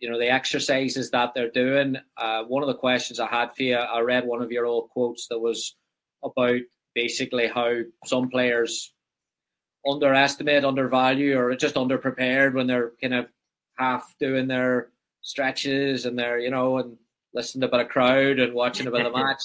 you 0.00 0.10
know 0.10 0.18
the 0.18 0.30
exercises 0.30 1.10
that 1.10 1.34
they're 1.34 1.50
doing. 1.50 1.96
Uh, 2.16 2.44
one 2.44 2.62
of 2.62 2.68
the 2.68 2.74
questions 2.74 3.18
I 3.18 3.26
had 3.26 3.54
for 3.54 3.62
you 3.62 3.76
I 3.76 4.00
read 4.00 4.26
one 4.26 4.42
of 4.42 4.52
your 4.52 4.66
old 4.66 4.90
quotes 4.90 5.26
that 5.28 5.38
was 5.38 5.76
about 6.22 6.60
basically 6.94 7.48
how 7.48 7.80
some 8.06 8.28
players 8.28 8.92
underestimate 9.86 10.64
undervalue 10.64 11.38
or 11.38 11.54
just 11.54 11.76
underprepared 11.76 12.54
when 12.54 12.66
they're 12.66 12.92
kind 13.00 13.14
of 13.14 13.26
half 13.78 14.14
doing 14.18 14.48
their 14.48 14.88
stretches 15.22 16.06
and 16.06 16.18
their, 16.18 16.38
you 16.38 16.50
know, 16.50 16.78
and 16.78 16.96
listening 17.34 17.62
to 17.62 17.68
a 17.68 17.70
bit 17.70 17.80
of 17.80 17.88
crowd 17.88 18.38
and 18.38 18.54
watching 18.54 18.86
a 18.86 18.90
bit 18.90 19.06
of 19.06 19.12
match. 19.14 19.42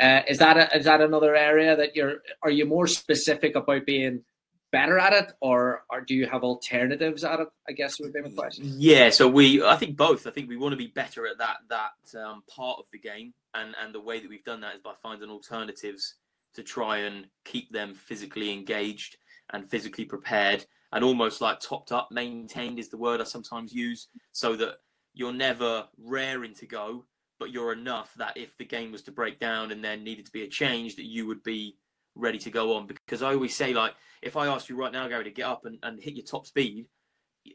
Uh, 0.00 0.22
is 0.28 0.38
that 0.38 0.56
a, 0.56 0.76
is 0.76 0.84
that 0.86 1.00
another 1.00 1.36
area 1.36 1.76
that 1.76 1.94
you're? 1.94 2.22
Are 2.42 2.50
you 2.50 2.64
more 2.64 2.86
specific 2.86 3.54
about 3.54 3.84
being 3.84 4.24
better 4.70 4.98
at 4.98 5.12
it, 5.12 5.32
or 5.40 5.84
or 5.90 6.00
do 6.00 6.14
you 6.14 6.26
have 6.26 6.42
alternatives 6.42 7.24
at 7.24 7.40
it? 7.40 7.48
I 7.68 7.72
guess 7.72 8.00
would 8.00 8.12
be 8.12 8.22
my 8.22 8.30
question. 8.30 8.64
Yeah, 8.78 9.10
so 9.10 9.28
we, 9.28 9.62
I 9.62 9.76
think 9.76 9.96
both. 9.96 10.26
I 10.26 10.30
think 10.30 10.48
we 10.48 10.56
want 10.56 10.72
to 10.72 10.78
be 10.78 10.86
better 10.86 11.26
at 11.26 11.38
that 11.38 11.58
that 11.68 12.18
um, 12.18 12.42
part 12.48 12.78
of 12.78 12.86
the 12.90 12.98
game, 12.98 13.34
and 13.54 13.74
and 13.82 13.94
the 13.94 14.00
way 14.00 14.18
that 14.18 14.28
we've 14.28 14.44
done 14.44 14.62
that 14.62 14.76
is 14.76 14.80
by 14.80 14.94
finding 15.02 15.28
alternatives 15.28 16.14
to 16.54 16.62
try 16.62 16.98
and 16.98 17.26
keep 17.44 17.70
them 17.70 17.94
physically 17.94 18.50
engaged 18.52 19.18
and 19.52 19.70
physically 19.70 20.04
prepared 20.04 20.64
and 20.92 21.04
almost 21.04 21.40
like 21.40 21.60
topped 21.60 21.92
up, 21.92 22.08
maintained 22.10 22.78
is 22.78 22.88
the 22.88 22.96
word 22.96 23.20
I 23.20 23.24
sometimes 23.24 23.72
use, 23.72 24.08
so 24.32 24.56
that 24.56 24.76
you're 25.14 25.32
never 25.32 25.84
raring 25.98 26.54
to 26.54 26.66
go, 26.66 27.04
but 27.38 27.50
you're 27.50 27.72
enough 27.72 28.14
that 28.16 28.36
if 28.36 28.56
the 28.58 28.64
game 28.64 28.92
was 28.92 29.02
to 29.02 29.12
break 29.12 29.40
down 29.40 29.72
and 29.72 29.84
there 29.84 29.96
needed 29.96 30.26
to 30.26 30.32
be 30.32 30.42
a 30.42 30.48
change, 30.48 30.96
that 30.96 31.06
you 31.06 31.26
would 31.26 31.42
be 31.42 31.76
ready 32.14 32.38
to 32.38 32.50
go 32.50 32.76
on. 32.76 32.86
Because 32.86 33.22
I 33.22 33.32
always 33.32 33.54
say, 33.56 33.72
like, 33.72 33.94
if 34.20 34.36
I 34.36 34.46
ask 34.46 34.68
you 34.68 34.76
right 34.76 34.92
now, 34.92 35.08
Gary, 35.08 35.24
to 35.24 35.30
get 35.30 35.46
up 35.46 35.62
and, 35.64 35.78
and 35.82 36.00
hit 36.00 36.14
your 36.14 36.24
top 36.24 36.46
speed, 36.46 36.86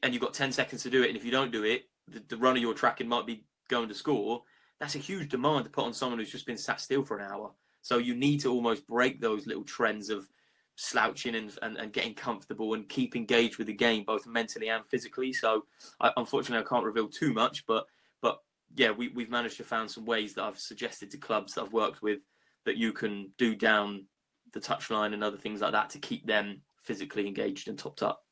and 0.04 0.14
you've 0.14 0.22
got 0.22 0.34
10 0.34 0.52
seconds 0.52 0.84
to 0.84 0.90
do 0.90 1.04
it, 1.04 1.08
and 1.08 1.18
if 1.18 1.24
you 1.24 1.32
don't 1.32 1.52
do 1.52 1.64
it, 1.64 1.84
the, 2.08 2.22
the 2.28 2.38
runner 2.38 2.60
you're 2.60 2.74
tracking 2.74 3.08
might 3.08 3.26
be 3.26 3.46
going 3.70 3.88
to 3.88 3.96
score. 3.96 4.42
That's 4.80 4.96
a 4.96 5.00
huge 5.00 5.30
demand 5.30 5.66
to 5.66 5.72
put 5.72 5.86
on 5.86 5.94
someone 5.94 6.20
who's 6.20 6.32
just 6.32 6.46
been 6.46 6.58
sat 6.58 6.82
still 6.82 7.04
for 7.04 7.18
an 7.18 7.32
hour. 7.32 7.52
So 7.82 7.98
you 7.98 8.16
need 8.16 8.42
to 8.42 8.52
almost 8.52 8.86
break 8.88 9.22
those 9.22 9.48
little 9.48 9.64
trends 9.64 10.10
of 10.10 10.28
slouching 10.78 11.36
and, 11.36 11.58
and, 11.64 11.76
and 11.78 11.92
getting 11.92 12.14
comfortable 12.14 12.76
and 12.76 12.88
keep 12.88 13.16
engaged 13.16 13.58
with 13.58 13.68
the 13.68 13.74
game 13.74 14.04
both 14.06 14.26
mentally 14.28 14.70
and 14.70 14.86
physically. 14.86 15.34
So 15.34 15.66
I, 16.00 16.12
unfortunately, 16.16 16.64
I 16.66 16.70
can't 16.70 16.86
reveal 16.86 17.10
too 17.10 17.34
much, 17.34 17.66
but 17.66 17.86
but 18.22 18.40
yeah, 18.76 18.92
we, 18.92 19.10
we've 19.10 19.30
managed 19.30 19.58
to 19.58 19.64
find 19.64 19.90
some 19.90 20.06
ways 20.06 20.34
that 20.36 20.44
I've 20.44 20.60
suggested 20.60 21.12
to 21.12 21.18
clubs 21.18 21.56
that 21.56 21.64
I've 21.64 21.74
worked 21.74 22.02
with 22.02 22.20
that 22.66 22.78
you 22.78 22.94
can 22.94 23.32
do 23.38 23.56
down 23.56 24.06
the 24.54 24.60
touchline 24.60 25.14
and 25.14 25.24
other 25.24 25.38
things 25.38 25.62
like 25.62 25.72
that 25.72 25.90
to 25.92 26.00
keep 26.00 26.26
them 26.26 26.62
physically 26.84 27.28
engaged 27.28 27.68
and 27.68 27.78
topped 27.78 28.04
up. 28.04 28.24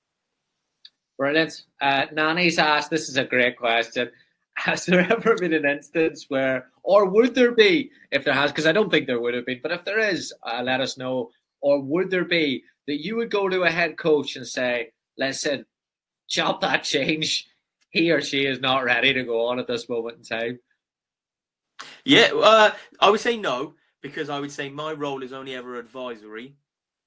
Brilliant. 1.17 1.63
Uh, 1.81 2.05
Nani's 2.13 2.59
asked, 2.59 2.89
this 2.89 3.09
is 3.09 3.17
a 3.17 3.23
great 3.23 3.57
question. 3.57 4.09
Has 4.57 4.85
there 4.85 5.01
ever 5.11 5.35
been 5.35 5.53
an 5.53 5.65
instance 5.65 6.25
where, 6.29 6.67
or 6.83 7.05
would 7.05 7.35
there 7.35 7.51
be, 7.51 7.91
if 8.11 8.23
there 8.23 8.33
has, 8.33 8.51
because 8.51 8.65
I 8.65 8.71
don't 8.71 8.89
think 8.89 9.05
there 9.05 9.19
would 9.19 9.33
have 9.33 9.45
been, 9.45 9.59
but 9.61 9.73
if 9.73 9.83
there 9.83 9.99
is, 9.99 10.33
uh, 10.43 10.61
let 10.63 10.79
us 10.79 10.97
know, 10.97 11.29
or 11.65 11.81
would 11.81 12.11
there 12.11 12.25
be 12.25 12.63
that 12.85 13.03
you 13.03 13.15
would 13.15 13.31
go 13.31 13.49
to 13.49 13.63
a 13.63 13.71
head 13.71 13.97
coach 13.97 14.35
and 14.35 14.45
say, 14.45 14.91
listen, 15.17 15.65
chop 16.27 16.61
that 16.61 16.83
change. 16.83 17.47
He 17.89 18.11
or 18.11 18.21
she 18.21 18.45
is 18.45 18.59
not 18.59 18.83
ready 18.83 19.13
to 19.13 19.23
go 19.23 19.47
on 19.47 19.57
at 19.57 19.65
this 19.65 19.89
moment 19.89 20.17
in 20.17 20.23
time. 20.23 20.59
Yeah, 22.03 22.29
uh, 22.35 22.71
I 22.99 23.09
would 23.09 23.19
say 23.19 23.35
no 23.35 23.73
because 24.03 24.29
I 24.29 24.39
would 24.39 24.51
say 24.51 24.69
my 24.69 24.93
role 24.93 25.23
is 25.23 25.33
only 25.33 25.55
ever 25.55 25.79
advisory. 25.79 26.55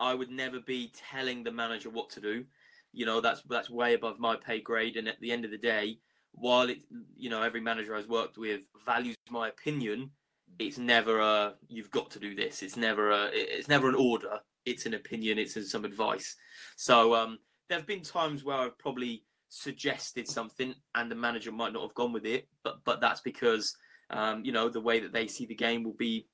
I 0.01 0.13
would 0.13 0.31
never 0.31 0.59
be 0.59 0.93
telling 1.13 1.45
the 1.45 1.53
manager 1.53 1.89
what 1.89 2.11
to 2.11 2.21
do. 2.21 2.45
You 2.93 3.07
know, 3.07 3.21
that's 3.21 3.43
that's 3.43 3.71
way 3.71 3.95
above 3.95 4.19
my 4.19 4.35
pay 4.35 4.61
grade. 4.61 4.97
And 4.97 5.07
at 5.07 5.21
the 5.21 5.31
end 5.31 5.45
of 5.45 5.53
the 5.53 5.59
day, 5.59 6.01
while 6.33 6.69
it, 6.69 6.81
you 7.17 7.31
know, 7.31 7.43
every 7.43 7.61
manager 7.61 7.95
I've 7.95 8.09
worked 8.09 8.39
with 8.39 8.63
values 8.85 9.15
my 9.31 9.49
opinion, 9.51 10.11
it's 10.59 10.79
never 10.79 11.21
a 11.21 11.55
you've 11.69 11.91
got 11.91 12.11
to 12.13 12.19
do 12.19 12.35
this. 12.35 12.63
It's 12.63 12.77
never 12.77 13.11
a 13.11 13.31
it's 13.33 13.69
never 13.69 13.89
an 13.89 13.95
order. 13.95 14.41
It's 14.67 14.87
an 14.87 14.95
opinion. 14.95 15.39
It's 15.39 15.71
some 15.71 15.85
advice. 15.85 16.37
So 16.77 17.15
um, 17.15 17.39
there 17.69 17.79
have 17.79 17.87
been 17.87 18.03
times 18.03 18.45
where 18.45 18.57
I've 18.57 18.79
probably 18.79 19.25
suggested 19.49 20.29
something 20.29 20.75
and 20.95 21.11
the 21.11 21.15
manager 21.15 21.53
might 21.53 21.73
not 21.73 21.83
have 21.83 21.95
gone 21.95 22.13
with 22.13 22.27
it, 22.27 22.49
but 22.65 22.79
but 22.85 23.01
that's 23.01 23.21
because 23.21 23.77
um, 24.11 24.45
you 24.45 24.53
know 24.53 24.69
the 24.69 24.81
way 24.81 25.01
that 25.01 25.13
they 25.13 25.27
see 25.27 25.47
the 25.47 25.55
game 25.55 25.85
will 25.85 25.95
be 25.99 26.29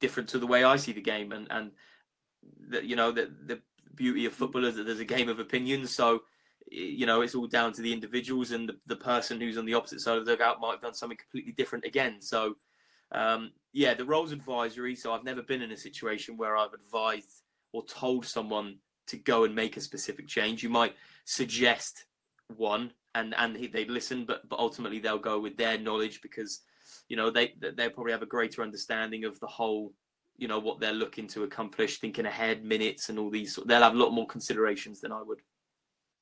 different 0.00 0.28
to 0.30 0.38
the 0.38 0.46
way 0.46 0.64
I 0.64 0.76
see 0.76 0.92
the 0.92 1.00
game, 1.00 1.32
and 1.32 1.46
and 1.50 1.72
the, 2.68 2.84
you 2.84 2.96
know 2.96 3.12
the 3.12 3.30
the 3.46 3.60
beauty 3.94 4.26
of 4.26 4.32
football 4.32 4.64
is 4.64 4.76
that 4.76 4.84
there's 4.84 5.00
a 5.00 5.04
game 5.04 5.28
of 5.28 5.38
opinions. 5.38 5.94
So 5.94 6.20
you 6.70 7.06
know 7.06 7.22
it's 7.22 7.34
all 7.34 7.46
down 7.46 7.72
to 7.72 7.82
the 7.82 7.92
individuals 7.92 8.52
and 8.52 8.68
the, 8.68 8.76
the 8.86 8.96
person 8.96 9.40
who's 9.40 9.58
on 9.58 9.66
the 9.66 9.74
opposite 9.74 10.00
side 10.00 10.18
of 10.18 10.26
the 10.26 10.32
dugout 10.32 10.60
might 10.60 10.72
have 10.72 10.82
done 10.82 10.94
something 10.94 11.18
completely 11.18 11.52
different 11.52 11.84
again. 11.84 12.20
So 12.20 12.54
um, 13.12 13.52
yeah, 13.72 13.94
the 13.94 14.04
role's 14.04 14.32
advisory. 14.32 14.94
So 14.94 15.12
I've 15.12 15.24
never 15.24 15.42
been 15.42 15.62
in 15.62 15.72
a 15.72 15.76
situation 15.76 16.36
where 16.36 16.56
I've 16.56 16.72
advised 16.72 17.42
or 17.72 17.84
told 17.84 18.26
someone 18.26 18.78
to 19.08 19.16
go 19.16 19.44
and 19.44 19.54
make 19.54 19.76
a 19.76 19.80
specific 19.80 20.28
change. 20.28 20.62
You 20.62 20.70
might 20.70 20.94
suggest 21.24 22.04
one, 22.48 22.92
and 23.14 23.34
and 23.36 23.56
they 23.72 23.84
listen, 23.84 24.24
but 24.24 24.48
but 24.48 24.58
ultimately 24.58 24.98
they'll 24.98 25.18
go 25.18 25.40
with 25.40 25.56
their 25.56 25.78
knowledge 25.78 26.20
because 26.22 26.60
you 27.08 27.16
know 27.16 27.30
they 27.30 27.54
they 27.60 27.88
probably 27.88 28.12
have 28.12 28.22
a 28.22 28.26
greater 28.26 28.62
understanding 28.62 29.24
of 29.24 29.38
the 29.40 29.46
whole. 29.46 29.92
You 30.36 30.48
know 30.48 30.58
what 30.58 30.80
they're 30.80 30.92
looking 30.92 31.28
to 31.28 31.44
accomplish, 31.44 31.98
thinking 31.98 32.24
ahead, 32.24 32.64
minutes, 32.64 33.10
and 33.10 33.18
all 33.18 33.30
these. 33.30 33.58
They'll 33.66 33.82
have 33.82 33.94
a 33.94 33.98
lot 33.98 34.12
more 34.12 34.26
considerations 34.26 35.00
than 35.00 35.12
I 35.12 35.22
would. 35.22 35.40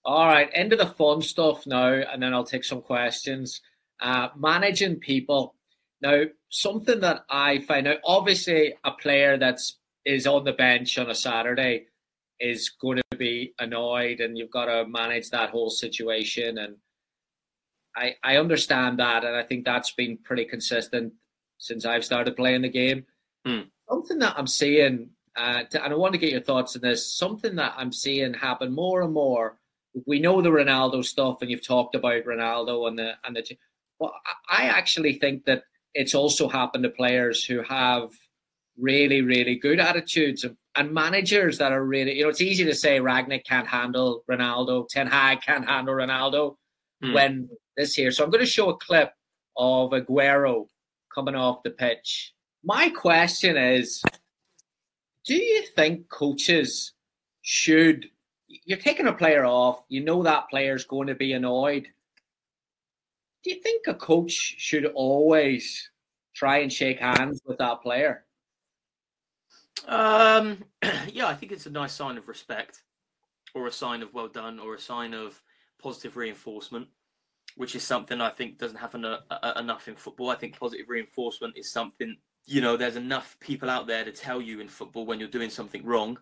All 0.04 0.26
right, 0.26 0.52
into 0.54 0.74
the 0.74 0.86
fun 0.86 1.22
stuff 1.22 1.66
now, 1.66 1.92
and 1.92 2.22
then 2.22 2.34
I'll 2.34 2.44
take 2.44 2.64
some 2.64 2.82
questions. 2.82 3.60
Uh, 4.00 4.28
managing 4.36 4.96
people 4.96 5.54
now, 6.00 6.24
something 6.48 7.00
that 7.00 7.24
I 7.28 7.58
find 7.60 7.88
out, 7.88 7.98
obviously, 8.04 8.74
a 8.84 8.92
player 8.92 9.36
that's 9.36 9.78
is 10.04 10.26
on 10.26 10.44
the 10.44 10.52
bench 10.52 10.96
on 10.96 11.10
a 11.10 11.14
Saturday 11.14 11.86
is 12.40 12.70
going 12.70 13.00
to 13.10 13.16
be 13.18 13.52
annoyed, 13.58 14.20
and 14.20 14.38
you've 14.38 14.50
got 14.50 14.66
to 14.66 14.86
manage 14.86 15.30
that 15.30 15.50
whole 15.50 15.70
situation. 15.70 16.58
And 16.58 16.76
I 17.96 18.14
I 18.22 18.36
understand 18.36 19.00
that, 19.00 19.24
and 19.24 19.36
I 19.36 19.42
think 19.42 19.64
that's 19.64 19.92
been 19.92 20.18
pretty 20.18 20.44
consistent 20.44 21.14
since 21.58 21.84
I've 21.84 22.04
started 22.04 22.36
playing 22.36 22.62
the 22.62 22.68
game. 22.68 23.04
Hmm. 23.44 23.62
Something 23.88 24.20
that 24.20 24.38
I'm 24.38 24.46
seeing, 24.46 25.10
uh, 25.36 25.64
to- 25.64 25.84
and 25.84 25.92
I 25.92 25.96
want 25.96 26.12
to 26.12 26.18
get 26.18 26.30
your 26.30 26.42
thoughts 26.42 26.76
on 26.76 26.82
this. 26.82 27.12
Something 27.12 27.56
that 27.56 27.74
I'm 27.76 27.92
seeing 27.92 28.34
happen 28.34 28.72
more 28.72 29.02
and 29.02 29.12
more. 29.12 29.58
We 30.06 30.20
know 30.20 30.40
the 30.40 30.50
Ronaldo 30.50 31.04
stuff, 31.04 31.38
and 31.42 31.50
you've 31.50 31.66
talked 31.66 31.96
about 31.96 32.24
Ronaldo 32.24 32.86
and 32.86 32.98
the 32.98 33.14
and 33.24 33.34
the. 33.34 33.56
Well, 33.98 34.14
I 34.48 34.66
actually 34.66 35.14
think 35.14 35.44
that 35.46 35.64
it's 35.94 36.14
also 36.14 36.48
happened 36.48 36.84
to 36.84 36.90
players 36.90 37.44
who 37.44 37.62
have 37.62 38.10
really, 38.78 39.22
really 39.22 39.56
good 39.56 39.80
attitudes 39.80 40.44
and, 40.44 40.56
and 40.76 40.92
managers 40.92 41.58
that 41.58 41.72
are 41.72 41.84
really, 41.84 42.16
you 42.18 42.22
know, 42.22 42.28
it's 42.28 42.40
easy 42.40 42.64
to 42.64 42.74
say 42.74 43.00
Rangnick 43.00 43.44
can't 43.44 43.66
handle 43.66 44.22
Ronaldo, 44.30 44.88
Ten 44.88 45.06
Hag 45.06 45.40
can't 45.42 45.66
handle 45.66 45.94
Ronaldo 45.94 46.56
Hmm. 47.00 47.12
when 47.12 47.48
this 47.76 47.94
here. 47.94 48.10
So 48.10 48.24
I'm 48.24 48.30
going 48.30 48.44
to 48.44 48.50
show 48.50 48.70
a 48.70 48.76
clip 48.76 49.12
of 49.56 49.90
Aguero 49.90 50.66
coming 51.14 51.34
off 51.34 51.62
the 51.62 51.70
pitch. 51.70 52.34
My 52.64 52.88
question 52.90 53.56
is 53.56 54.02
Do 55.24 55.36
you 55.36 55.62
think 55.76 56.08
coaches 56.08 56.92
should, 57.42 58.06
you're 58.48 58.78
taking 58.78 59.06
a 59.06 59.12
player 59.12 59.44
off, 59.44 59.84
you 59.88 60.02
know 60.02 60.22
that 60.22 60.48
player's 60.50 60.84
going 60.84 61.06
to 61.08 61.14
be 61.14 61.32
annoyed. 61.32 61.88
Do 63.44 63.50
you 63.50 63.60
think 63.60 63.86
a 63.86 63.94
coach 63.94 64.32
should 64.32 64.86
always 64.86 65.90
try 66.34 66.58
and 66.58 66.72
shake 66.72 67.00
hands 67.00 67.40
with 67.44 67.58
that 67.58 67.82
player? 67.82 68.24
Um, 69.86 70.64
yeah, 71.12 71.26
I 71.26 71.34
think 71.34 71.52
it's 71.52 71.66
a 71.66 71.70
nice 71.70 71.92
sign 71.92 72.18
of 72.18 72.28
respect, 72.28 72.82
or 73.54 73.66
a 73.66 73.72
sign 73.72 74.02
of 74.02 74.12
well 74.12 74.28
done, 74.28 74.58
or 74.58 74.74
a 74.74 74.80
sign 74.80 75.14
of 75.14 75.40
positive 75.80 76.16
reinforcement, 76.16 76.88
which 77.56 77.74
is 77.74 77.82
something 77.82 78.20
I 78.20 78.30
think 78.30 78.58
doesn't 78.58 78.76
happen 78.76 79.04
uh, 79.04 79.20
uh, 79.30 79.52
enough 79.56 79.88
in 79.88 79.94
football. 79.94 80.30
I 80.30 80.36
think 80.36 80.58
positive 80.58 80.88
reinforcement 80.88 81.56
is 81.56 81.70
something 81.70 82.16
you 82.46 82.60
know. 82.60 82.76
There's 82.76 82.96
enough 82.96 83.36
people 83.40 83.70
out 83.70 83.86
there 83.86 84.04
to 84.04 84.12
tell 84.12 84.40
you 84.40 84.60
in 84.60 84.68
football 84.68 85.06
when 85.06 85.20
you're 85.20 85.28
doing 85.28 85.50
something 85.50 85.84
wrong, 85.84 86.18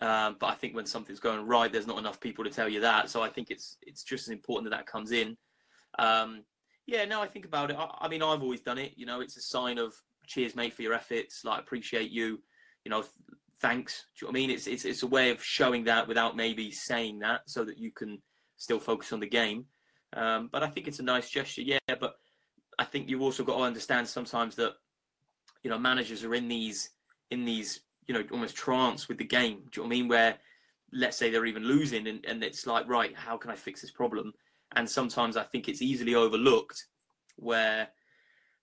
um, 0.00 0.36
but 0.38 0.46
I 0.46 0.54
think 0.54 0.74
when 0.74 0.86
something's 0.86 1.20
going 1.20 1.46
right, 1.46 1.72
there's 1.72 1.86
not 1.86 1.98
enough 1.98 2.20
people 2.20 2.44
to 2.44 2.50
tell 2.50 2.68
you 2.68 2.80
that. 2.80 3.08
So 3.08 3.22
I 3.22 3.28
think 3.28 3.50
it's 3.50 3.78
it's 3.82 4.02
just 4.02 4.28
as 4.28 4.32
important 4.32 4.70
that 4.70 4.76
that 4.76 4.86
comes 4.86 5.12
in. 5.12 5.36
Um, 5.98 6.42
yeah, 6.86 7.04
no, 7.04 7.20
I 7.20 7.26
think 7.26 7.44
about 7.44 7.70
it. 7.70 7.76
I, 7.78 7.88
I 8.02 8.08
mean, 8.08 8.22
I've 8.22 8.42
always 8.42 8.60
done 8.60 8.78
it. 8.78 8.92
You 8.96 9.06
know, 9.06 9.20
it's 9.20 9.36
a 9.36 9.42
sign 9.42 9.78
of 9.78 9.94
cheers, 10.26 10.54
mate, 10.54 10.72
for 10.72 10.82
your 10.82 10.94
efforts. 10.94 11.44
Like, 11.44 11.60
appreciate 11.60 12.10
you. 12.10 12.40
You 12.84 12.90
know, 12.90 13.02
th- 13.02 13.12
thanks. 13.60 14.04
Do 14.18 14.26
you 14.26 14.28
know 14.28 14.32
what 14.32 14.38
I 14.38 14.40
mean? 14.40 14.50
It's 14.50 14.66
it's 14.66 14.84
it's 14.84 15.02
a 15.02 15.08
way 15.08 15.30
of 15.30 15.42
showing 15.42 15.84
that 15.84 16.06
without 16.06 16.36
maybe 16.36 16.70
saying 16.70 17.18
that, 17.20 17.42
so 17.46 17.64
that 17.64 17.78
you 17.78 17.90
can 17.90 18.22
still 18.56 18.78
focus 18.78 19.12
on 19.12 19.20
the 19.20 19.28
game. 19.28 19.66
Um, 20.14 20.48
but 20.52 20.62
I 20.62 20.68
think 20.68 20.86
it's 20.86 21.00
a 21.00 21.04
nice 21.04 21.28
gesture. 21.28 21.62
Yeah, 21.62 21.78
but 22.00 22.14
I 22.78 22.84
think 22.84 23.10
you've 23.10 23.22
also 23.22 23.44
got 23.44 23.56
to 23.56 23.64
understand 23.64 24.06
sometimes 24.06 24.54
that 24.56 24.74
you 25.62 25.70
know 25.70 25.78
managers 25.78 26.24
are 26.24 26.34
in 26.34 26.46
these 26.48 26.90
in 27.30 27.44
these 27.44 27.80
you 28.06 28.14
know 28.14 28.24
almost 28.30 28.54
trance 28.54 29.08
with 29.08 29.18
the 29.18 29.24
game. 29.24 29.64
Do 29.70 29.80
you 29.80 29.82
know 29.82 29.88
what 29.88 29.94
I 29.94 29.98
mean? 29.98 30.08
Where 30.08 30.38
let's 30.92 31.16
say 31.16 31.30
they're 31.30 31.46
even 31.46 31.64
losing, 31.64 32.06
and, 32.06 32.24
and 32.24 32.44
it's 32.44 32.66
like, 32.66 32.88
right, 32.88 33.14
how 33.16 33.36
can 33.36 33.50
I 33.50 33.56
fix 33.56 33.80
this 33.80 33.90
problem? 33.90 34.32
And 34.74 34.88
sometimes 34.88 35.36
I 35.36 35.44
think 35.44 35.68
it's 35.68 35.82
easily 35.82 36.14
overlooked 36.14 36.86
where 37.36 37.88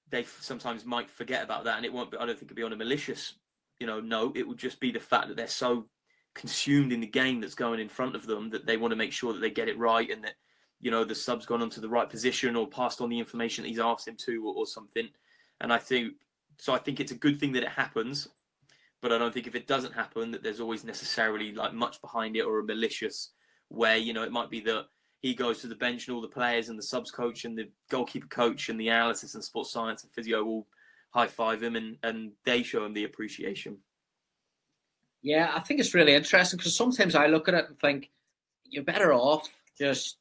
they 0.10 0.24
sometimes 0.24 0.86
might 0.86 1.10
forget 1.10 1.44
about 1.44 1.64
that, 1.64 1.78
and 1.78 1.86
it 1.86 1.94
won't. 1.94 2.12
Be, 2.12 2.18
I 2.18 2.26
don't 2.26 2.38
think 2.38 2.48
it'd 2.48 2.56
be 2.56 2.64
on 2.64 2.74
a 2.74 2.78
malicious, 2.78 3.34
you 3.80 3.88
know, 3.88 4.00
note. 4.00 4.38
It 4.38 4.48
would 4.48 4.60
just 4.60 4.80
be 4.80 4.92
the 4.92 5.00
fact 5.00 5.28
that 5.28 5.38
they're 5.38 5.48
so 5.48 5.88
consumed 6.36 6.92
in 6.92 7.00
the 7.00 7.08
game 7.08 7.42
that's 7.42 7.56
going 7.56 7.80
in 7.80 7.90
front 7.90 8.16
of 8.16 8.26
them 8.26 8.50
that 8.50 8.66
they 8.66 8.78
want 8.78 8.92
to 8.92 8.96
make 8.96 9.12
sure 9.12 9.34
that 9.34 9.40
they 9.40 9.52
get 9.52 9.68
it 9.68 9.78
right 9.78 10.10
and 10.10 10.24
that 10.24 10.34
you 10.82 10.90
know 10.90 11.04
the 11.04 11.14
sub's 11.14 11.46
gone 11.46 11.62
onto 11.62 11.80
the 11.80 11.90
right 11.90 12.10
position 12.10 12.56
or 12.56 12.68
passed 12.68 13.02
on 13.02 13.10
the 13.10 13.20
information 13.20 13.64
that 13.64 13.70
he's 13.70 13.80
asked 13.80 14.08
him 14.08 14.18
to 14.18 14.46
or, 14.48 14.54
or 14.56 14.66
something. 14.66 15.10
And 15.62 15.72
I 15.72 15.78
think 15.78 16.14
so. 16.60 16.74
I 16.74 16.80
think 16.80 17.00
it's 17.00 17.12
a 17.12 17.16
good 17.16 17.40
thing 17.40 17.54
that 17.54 17.64
it 17.64 17.70
happens, 17.70 18.28
but 19.02 19.12
I 19.12 19.18
don't 19.18 19.34
think 19.34 19.48
if 19.48 19.56
it 19.56 19.68
doesn't 19.68 19.94
happen 19.94 20.32
that 20.32 20.44
there's 20.44 20.60
always 20.60 20.84
necessarily 20.84 21.54
like 21.54 21.74
much 21.74 22.02
behind 22.02 22.36
it 22.36 22.42
or 22.42 22.60
a 22.60 22.64
malicious 22.64 23.32
way. 23.70 23.98
You 23.98 24.14
know, 24.14 24.24
it 24.24 24.32
might 24.32 24.50
be 24.50 24.62
that 24.62 24.86
he 25.24 25.34
goes 25.34 25.62
to 25.62 25.68
the 25.68 25.76
bench 25.76 26.08
and 26.08 26.16
all 26.16 26.22
the 26.22 26.28
players 26.28 26.70
and 26.70 26.78
the 26.78 26.84
subs 26.84 27.10
coach 27.10 27.46
and 27.46 27.58
the 27.58 27.70
goalkeeper 27.90 28.28
coach 28.28 28.70
and 28.70 28.80
the 28.80 28.90
analysis 28.90 29.34
and 29.34 29.44
sports 29.44 29.72
science 29.72 30.04
and 30.04 30.12
physio 30.12 30.44
all 30.44 30.68
high 31.12 31.28
five 31.28 31.64
him 31.64 31.76
and, 31.76 31.98
and 32.04 32.34
they 32.46 32.62
show 32.62 32.86
him 32.86 32.94
the 32.94 33.06
appreciation. 33.06 33.78
Yeah, 35.22 35.52
I 35.56 35.62
think 35.62 35.80
it's 35.80 35.94
really 35.94 36.14
interesting 36.14 36.58
because 36.58 36.76
sometimes 36.76 37.16
I 37.16 37.28
look 37.28 37.48
at 37.48 37.54
it 37.54 37.66
and 37.70 37.80
think 37.80 38.12
you're 38.66 38.84
better 38.84 39.14
off 39.14 39.48
just 39.80 40.18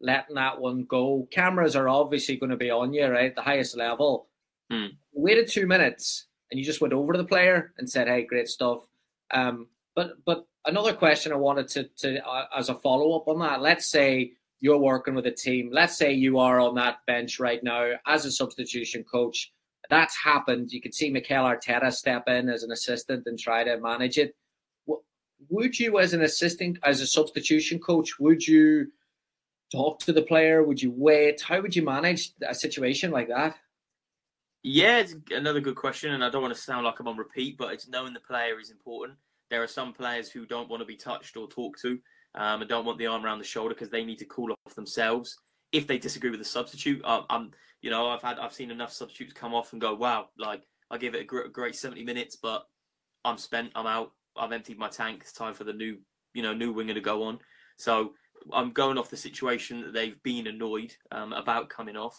letting 0.00 0.34
that 0.34 0.60
one 0.60 0.84
go. 0.84 1.26
Cameras 1.30 1.74
are 1.74 1.88
obviously 1.88 2.36
going 2.36 2.50
to 2.50 2.56
be 2.56 2.70
on 2.70 2.92
you, 2.92 3.06
right? 3.06 3.34
The 3.34 3.40
highest 3.42 3.76
level. 3.76 4.26
Hmm. 4.70 4.88
Waited 5.14 5.48
two 5.48 5.66
minutes 5.66 6.26
and 6.50 6.58
you 6.58 6.64
just 6.66 6.82
went 6.82 6.92
over 6.92 7.14
to 7.14 7.18
the 7.18 7.24
player 7.24 7.72
and 7.78 7.88
said, 7.88 8.08
"Hey, 8.08 8.24
great 8.24 8.48
stuff." 8.48 8.82
Um, 9.30 9.68
but 9.94 10.22
but 10.26 10.46
another 10.66 10.92
question 10.92 11.32
I 11.32 11.36
wanted 11.36 11.68
to 11.68 11.84
to 11.84 12.28
uh, 12.28 12.44
as 12.54 12.68
a 12.68 12.74
follow 12.74 13.16
up 13.16 13.28
on 13.28 13.38
that. 13.40 13.62
Let's 13.62 13.86
say 13.86 14.32
you're 14.62 14.78
working 14.78 15.14
with 15.14 15.26
a 15.26 15.30
team. 15.30 15.70
Let's 15.72 15.98
say 15.98 16.12
you 16.12 16.38
are 16.38 16.60
on 16.60 16.76
that 16.76 16.98
bench 17.06 17.40
right 17.40 17.62
now 17.64 17.90
as 18.06 18.24
a 18.24 18.30
substitution 18.30 19.02
coach. 19.02 19.52
That's 19.90 20.16
happened. 20.16 20.70
You 20.72 20.80
could 20.80 20.94
see 20.94 21.10
Mikel 21.10 21.44
Arteta 21.44 21.92
step 21.92 22.28
in 22.28 22.48
as 22.48 22.62
an 22.62 22.70
assistant 22.70 23.26
and 23.26 23.36
try 23.36 23.64
to 23.64 23.78
manage 23.80 24.18
it. 24.18 24.36
Would 25.48 25.80
you, 25.80 25.98
as 25.98 26.14
an 26.14 26.22
assistant, 26.22 26.78
as 26.84 27.00
a 27.00 27.06
substitution 27.08 27.80
coach, 27.80 28.20
would 28.20 28.46
you 28.46 28.92
talk 29.72 29.98
to 30.00 30.12
the 30.12 30.22
player? 30.22 30.62
Would 30.62 30.80
you 30.80 30.92
wait? 30.96 31.42
How 31.42 31.60
would 31.60 31.74
you 31.74 31.82
manage 31.82 32.30
a 32.46 32.54
situation 32.54 33.10
like 33.10 33.26
that? 33.28 33.56
Yeah, 34.62 34.98
it's 34.98 35.16
another 35.32 35.60
good 35.60 35.74
question, 35.74 36.14
and 36.14 36.22
I 36.22 36.30
don't 36.30 36.42
want 36.42 36.54
to 36.54 36.60
sound 36.60 36.84
like 36.84 37.00
I'm 37.00 37.08
on 37.08 37.16
repeat, 37.16 37.58
but 37.58 37.74
it's 37.74 37.88
knowing 37.88 38.12
the 38.12 38.20
player 38.20 38.60
is 38.60 38.70
important. 38.70 39.18
There 39.50 39.60
are 39.60 39.66
some 39.66 39.92
players 39.92 40.30
who 40.30 40.46
don't 40.46 40.70
want 40.70 40.82
to 40.82 40.86
be 40.86 40.94
touched 40.94 41.36
or 41.36 41.48
talked 41.48 41.82
to, 41.82 41.98
um, 42.34 42.60
and 42.60 42.68
don't 42.68 42.84
want 42.84 42.98
the 42.98 43.06
arm 43.06 43.24
around 43.24 43.38
the 43.38 43.44
shoulder 43.44 43.74
because 43.74 43.90
they 43.90 44.04
need 44.04 44.18
to 44.18 44.24
cool 44.26 44.52
off 44.66 44.74
themselves. 44.74 45.38
If 45.72 45.86
they 45.86 45.98
disagree 45.98 46.30
with 46.30 46.40
the 46.40 46.44
substitute, 46.44 47.02
I, 47.04 47.24
I'm, 47.30 47.50
you 47.80 47.90
know, 47.90 48.08
I've 48.08 48.22
had, 48.22 48.38
I've 48.38 48.52
seen 48.52 48.70
enough 48.70 48.92
substitutes 48.92 49.32
come 49.32 49.54
off 49.54 49.72
and 49.72 49.80
go, 49.80 49.94
wow, 49.94 50.28
like 50.38 50.62
I 50.90 50.98
give 50.98 51.14
it 51.14 51.22
a 51.22 51.24
great, 51.24 51.52
great 51.52 51.76
70 51.76 52.04
minutes, 52.04 52.36
but 52.36 52.66
I'm 53.24 53.38
spent, 53.38 53.70
I'm 53.74 53.86
out, 53.86 54.12
I've 54.36 54.52
emptied 54.52 54.78
my 54.78 54.88
tank. 54.88 55.20
It's 55.22 55.32
time 55.32 55.54
for 55.54 55.64
the 55.64 55.72
new, 55.72 55.98
you 56.34 56.42
know, 56.42 56.54
new 56.54 56.72
winger 56.72 56.94
to 56.94 57.00
go 57.00 57.24
on. 57.24 57.38
So 57.76 58.12
I'm 58.52 58.72
going 58.72 58.98
off 58.98 59.10
the 59.10 59.16
situation 59.16 59.82
that 59.82 59.92
they've 59.92 60.22
been 60.22 60.46
annoyed 60.46 60.94
um, 61.10 61.32
about 61.32 61.68
coming 61.68 61.96
off. 61.96 62.18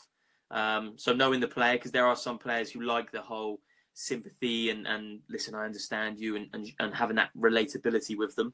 Um, 0.51 0.93
so 0.97 1.13
knowing 1.13 1.39
the 1.39 1.47
player, 1.47 1.73
because 1.73 1.91
there 1.91 2.07
are 2.07 2.15
some 2.15 2.37
players 2.37 2.71
who 2.71 2.81
like 2.81 3.11
the 3.11 3.21
whole 3.21 3.59
sympathy 3.93 4.69
and, 4.69 4.87
and 4.87 5.19
listen, 5.29 5.55
I 5.55 5.65
understand 5.65 6.19
you, 6.19 6.35
and, 6.35 6.47
and, 6.53 6.71
and 6.79 6.93
having 6.93 7.15
that 7.15 7.29
relatability 7.37 8.17
with 8.17 8.35
them. 8.35 8.53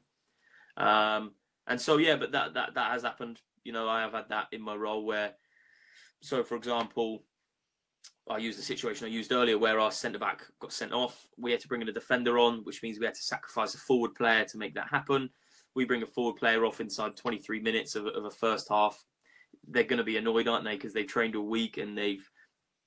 Um, 0.76 1.32
and 1.70 1.80
so 1.80 1.96
yeah, 1.96 2.16
but 2.16 2.32
that, 2.32 2.52
that 2.54 2.74
that 2.74 2.90
has 2.92 3.02
happened. 3.02 3.40
You 3.64 3.72
know, 3.72 3.88
I 3.88 4.00
have 4.00 4.12
had 4.12 4.28
that 4.28 4.48
in 4.52 4.60
my 4.60 4.74
role 4.74 5.06
where, 5.06 5.32
so 6.20 6.42
for 6.42 6.56
example, 6.56 7.24
I 8.28 8.38
used 8.38 8.58
the 8.58 8.62
situation 8.62 9.06
I 9.06 9.10
used 9.10 9.32
earlier 9.32 9.56
where 9.56 9.78
our 9.78 9.92
centre 9.92 10.18
back 10.18 10.42
got 10.60 10.72
sent 10.72 10.92
off. 10.92 11.26
We 11.38 11.52
had 11.52 11.60
to 11.60 11.68
bring 11.68 11.80
in 11.80 11.88
a 11.88 11.92
defender 11.92 12.38
on, 12.38 12.64
which 12.64 12.82
means 12.82 12.98
we 12.98 13.06
had 13.06 13.14
to 13.14 13.22
sacrifice 13.22 13.74
a 13.74 13.78
forward 13.78 14.14
player 14.16 14.44
to 14.44 14.58
make 14.58 14.74
that 14.74 14.88
happen. 14.90 15.30
We 15.76 15.84
bring 15.84 16.02
a 16.02 16.06
forward 16.06 16.36
player 16.36 16.64
off 16.64 16.80
inside 16.80 17.16
23 17.16 17.60
minutes 17.60 17.94
of, 17.94 18.06
of 18.06 18.24
a 18.24 18.30
first 18.30 18.68
half. 18.68 19.00
They're 19.68 19.84
going 19.84 19.98
to 19.98 20.04
be 20.04 20.16
annoyed, 20.16 20.48
aren't 20.48 20.64
they? 20.64 20.74
Because 20.74 20.92
they've 20.92 21.06
trained 21.06 21.36
a 21.36 21.40
week 21.40 21.76
and 21.76 21.96
they've 21.96 22.28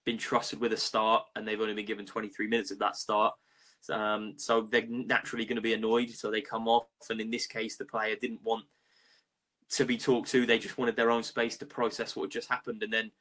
been 0.06 0.18
trusted 0.18 0.60
with 0.60 0.74
a 0.74 0.78
start 0.78 1.24
and 1.36 1.48
they've 1.48 1.62
only 1.62 1.74
been 1.74 1.86
given 1.86 2.06
23 2.06 2.48
minutes 2.48 2.72
of 2.72 2.80
that 2.80 2.98
start. 2.98 3.34
Um, 3.90 4.34
so 4.38 4.62
they're 4.62 4.88
naturally 4.88 5.46
going 5.46 5.58
to 5.58 5.62
be 5.62 5.74
annoyed. 5.74 6.10
So 6.12 6.32
they 6.32 6.42
come 6.42 6.68
off. 6.68 6.88
And 7.10 7.20
in 7.20 7.30
this 7.30 7.48
case, 7.48 7.78
the 7.78 7.86
player 7.86 8.16
didn't 8.16 8.44
want 8.44 8.66
to 9.72 9.86
be 9.86 9.98
talked 9.98 10.30
to. 10.30 10.46
They 10.46 10.60
just 10.60 10.78
wanted 10.78 10.96
their 10.96 11.12
own 11.12 11.24
space 11.24 11.58
to 11.58 11.66
process 11.66 12.16
what 12.16 12.24
had 12.24 12.32
just 12.32 12.50
happened. 12.50 12.84
And 12.84 12.94
then 12.94 13.12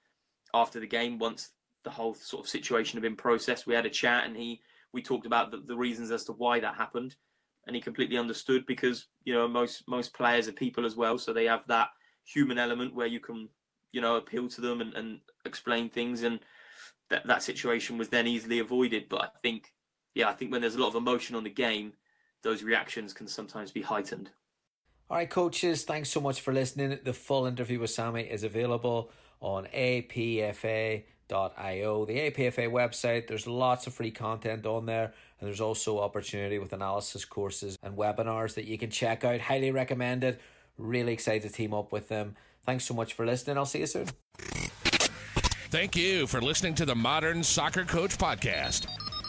after 0.55 0.81
the 0.81 0.87
game, 0.87 1.19
once 1.19 1.51
the 1.85 1.91
whole 1.91 2.15
sort 2.15 2.45
of 2.45 2.51
situation 2.51 2.97
had 2.97 3.03
been 3.03 3.17
processed, 3.17 3.67
we 3.67 3.75
had 3.75 3.87
a 3.87 3.91
chat 3.91 4.25
and 4.25 4.37
he 4.37 4.61
we 4.93 5.03
talked 5.03 5.27
about 5.27 5.51
the, 5.51 5.57
the 5.67 5.77
reasons 5.77 6.11
as 6.11 6.25
to 6.25 6.33
why 6.33 6.61
that 6.61 6.75
happened. 6.75 7.17
And 7.67 7.75
he 7.75 7.81
completely 7.81 8.19
understood 8.19 8.67
because 8.67 9.07
you 9.25 9.33
know 9.33 9.49
most 9.49 9.85
most 9.89 10.13
players 10.15 10.49
are 10.49 10.53
people 10.53 10.85
as 10.85 10.97
well, 10.97 11.17
so 11.17 11.33
they 11.33 11.47
have 11.47 11.67
that 11.69 11.89
human 12.25 12.59
element 12.59 12.95
where 12.95 13.07
you 13.07 13.21
can 13.21 13.49
you 13.93 14.01
know 14.01 14.17
appeal 14.17 14.49
to 14.49 14.61
them 14.61 14.81
and, 14.81 14.95
and 14.95 15.21
explain 15.45 15.89
things 15.89 16.23
and 16.23 16.41
that 17.11 17.27
that 17.27 17.43
situation 17.43 17.99
was 17.99 18.09
then 18.09 18.27
easily 18.27 18.59
avoided 18.59 19.09
but 19.09 19.21
i 19.21 19.29
think 19.43 19.73
yeah 20.15 20.29
i 20.29 20.33
think 20.33 20.51
when 20.53 20.61
there's 20.61 20.75
a 20.75 20.81
lot 20.81 20.89
of 20.89 20.95
emotion 20.95 21.35
on 21.37 21.45
the 21.45 21.51
game 21.51 21.93
those 22.43 22.63
reactions 22.63 23.13
can 23.13 23.27
sometimes 23.29 23.71
be 23.71 23.83
heightened 23.83 24.31
All 25.11 25.17
right, 25.19 25.29
coaches, 25.29 25.85
thanks 25.85 26.09
so 26.09 26.21
much 26.21 26.41
for 26.41 26.55
listening. 26.55 26.99
The 27.05 27.13
full 27.13 27.45
interview 27.47 27.79
with 27.81 27.91
Sammy 27.91 28.23
is 28.23 28.45
available 28.45 29.11
on 29.41 29.67
apfa.io, 29.67 31.05
the 32.07 32.19
APFA 32.31 32.71
website. 32.71 33.27
There's 33.27 33.47
lots 33.47 33.87
of 33.87 33.93
free 33.93 34.11
content 34.11 34.65
on 34.65 34.87
there, 34.87 35.13
and 35.39 35.47
there's 35.47 35.61
also 35.61 35.99
opportunity 36.01 36.59
with 36.59 36.73
analysis 36.73 37.25
courses 37.27 37.77
and 37.83 37.95
webinars 37.97 38.55
that 38.55 38.65
you 38.65 38.79
can 38.79 38.89
check 38.91 39.23
out. 39.23 39.41
Highly 39.41 39.71
recommended. 39.71 40.39
Really 40.79 41.13
excited 41.13 41.43
to 41.43 41.51
team 41.55 41.75
up 41.75 41.93
with 41.93 42.09
them. 42.09 42.35
Thanks 42.65 42.85
so 42.85 42.95
much 42.95 43.13
for 43.13 43.27
listening. 43.27 43.59
I'll 43.59 43.67
see 43.67 43.81
you 43.81 43.87
soon. 43.87 44.07
Thank 45.71 45.95
you 45.95 46.27
for 46.27 46.41
listening 46.41 46.75
to 46.77 46.87
the 46.87 46.95
Modern 46.95 47.43
Soccer 47.43 47.85
Coach 47.85 48.17
Podcast. 48.17 48.87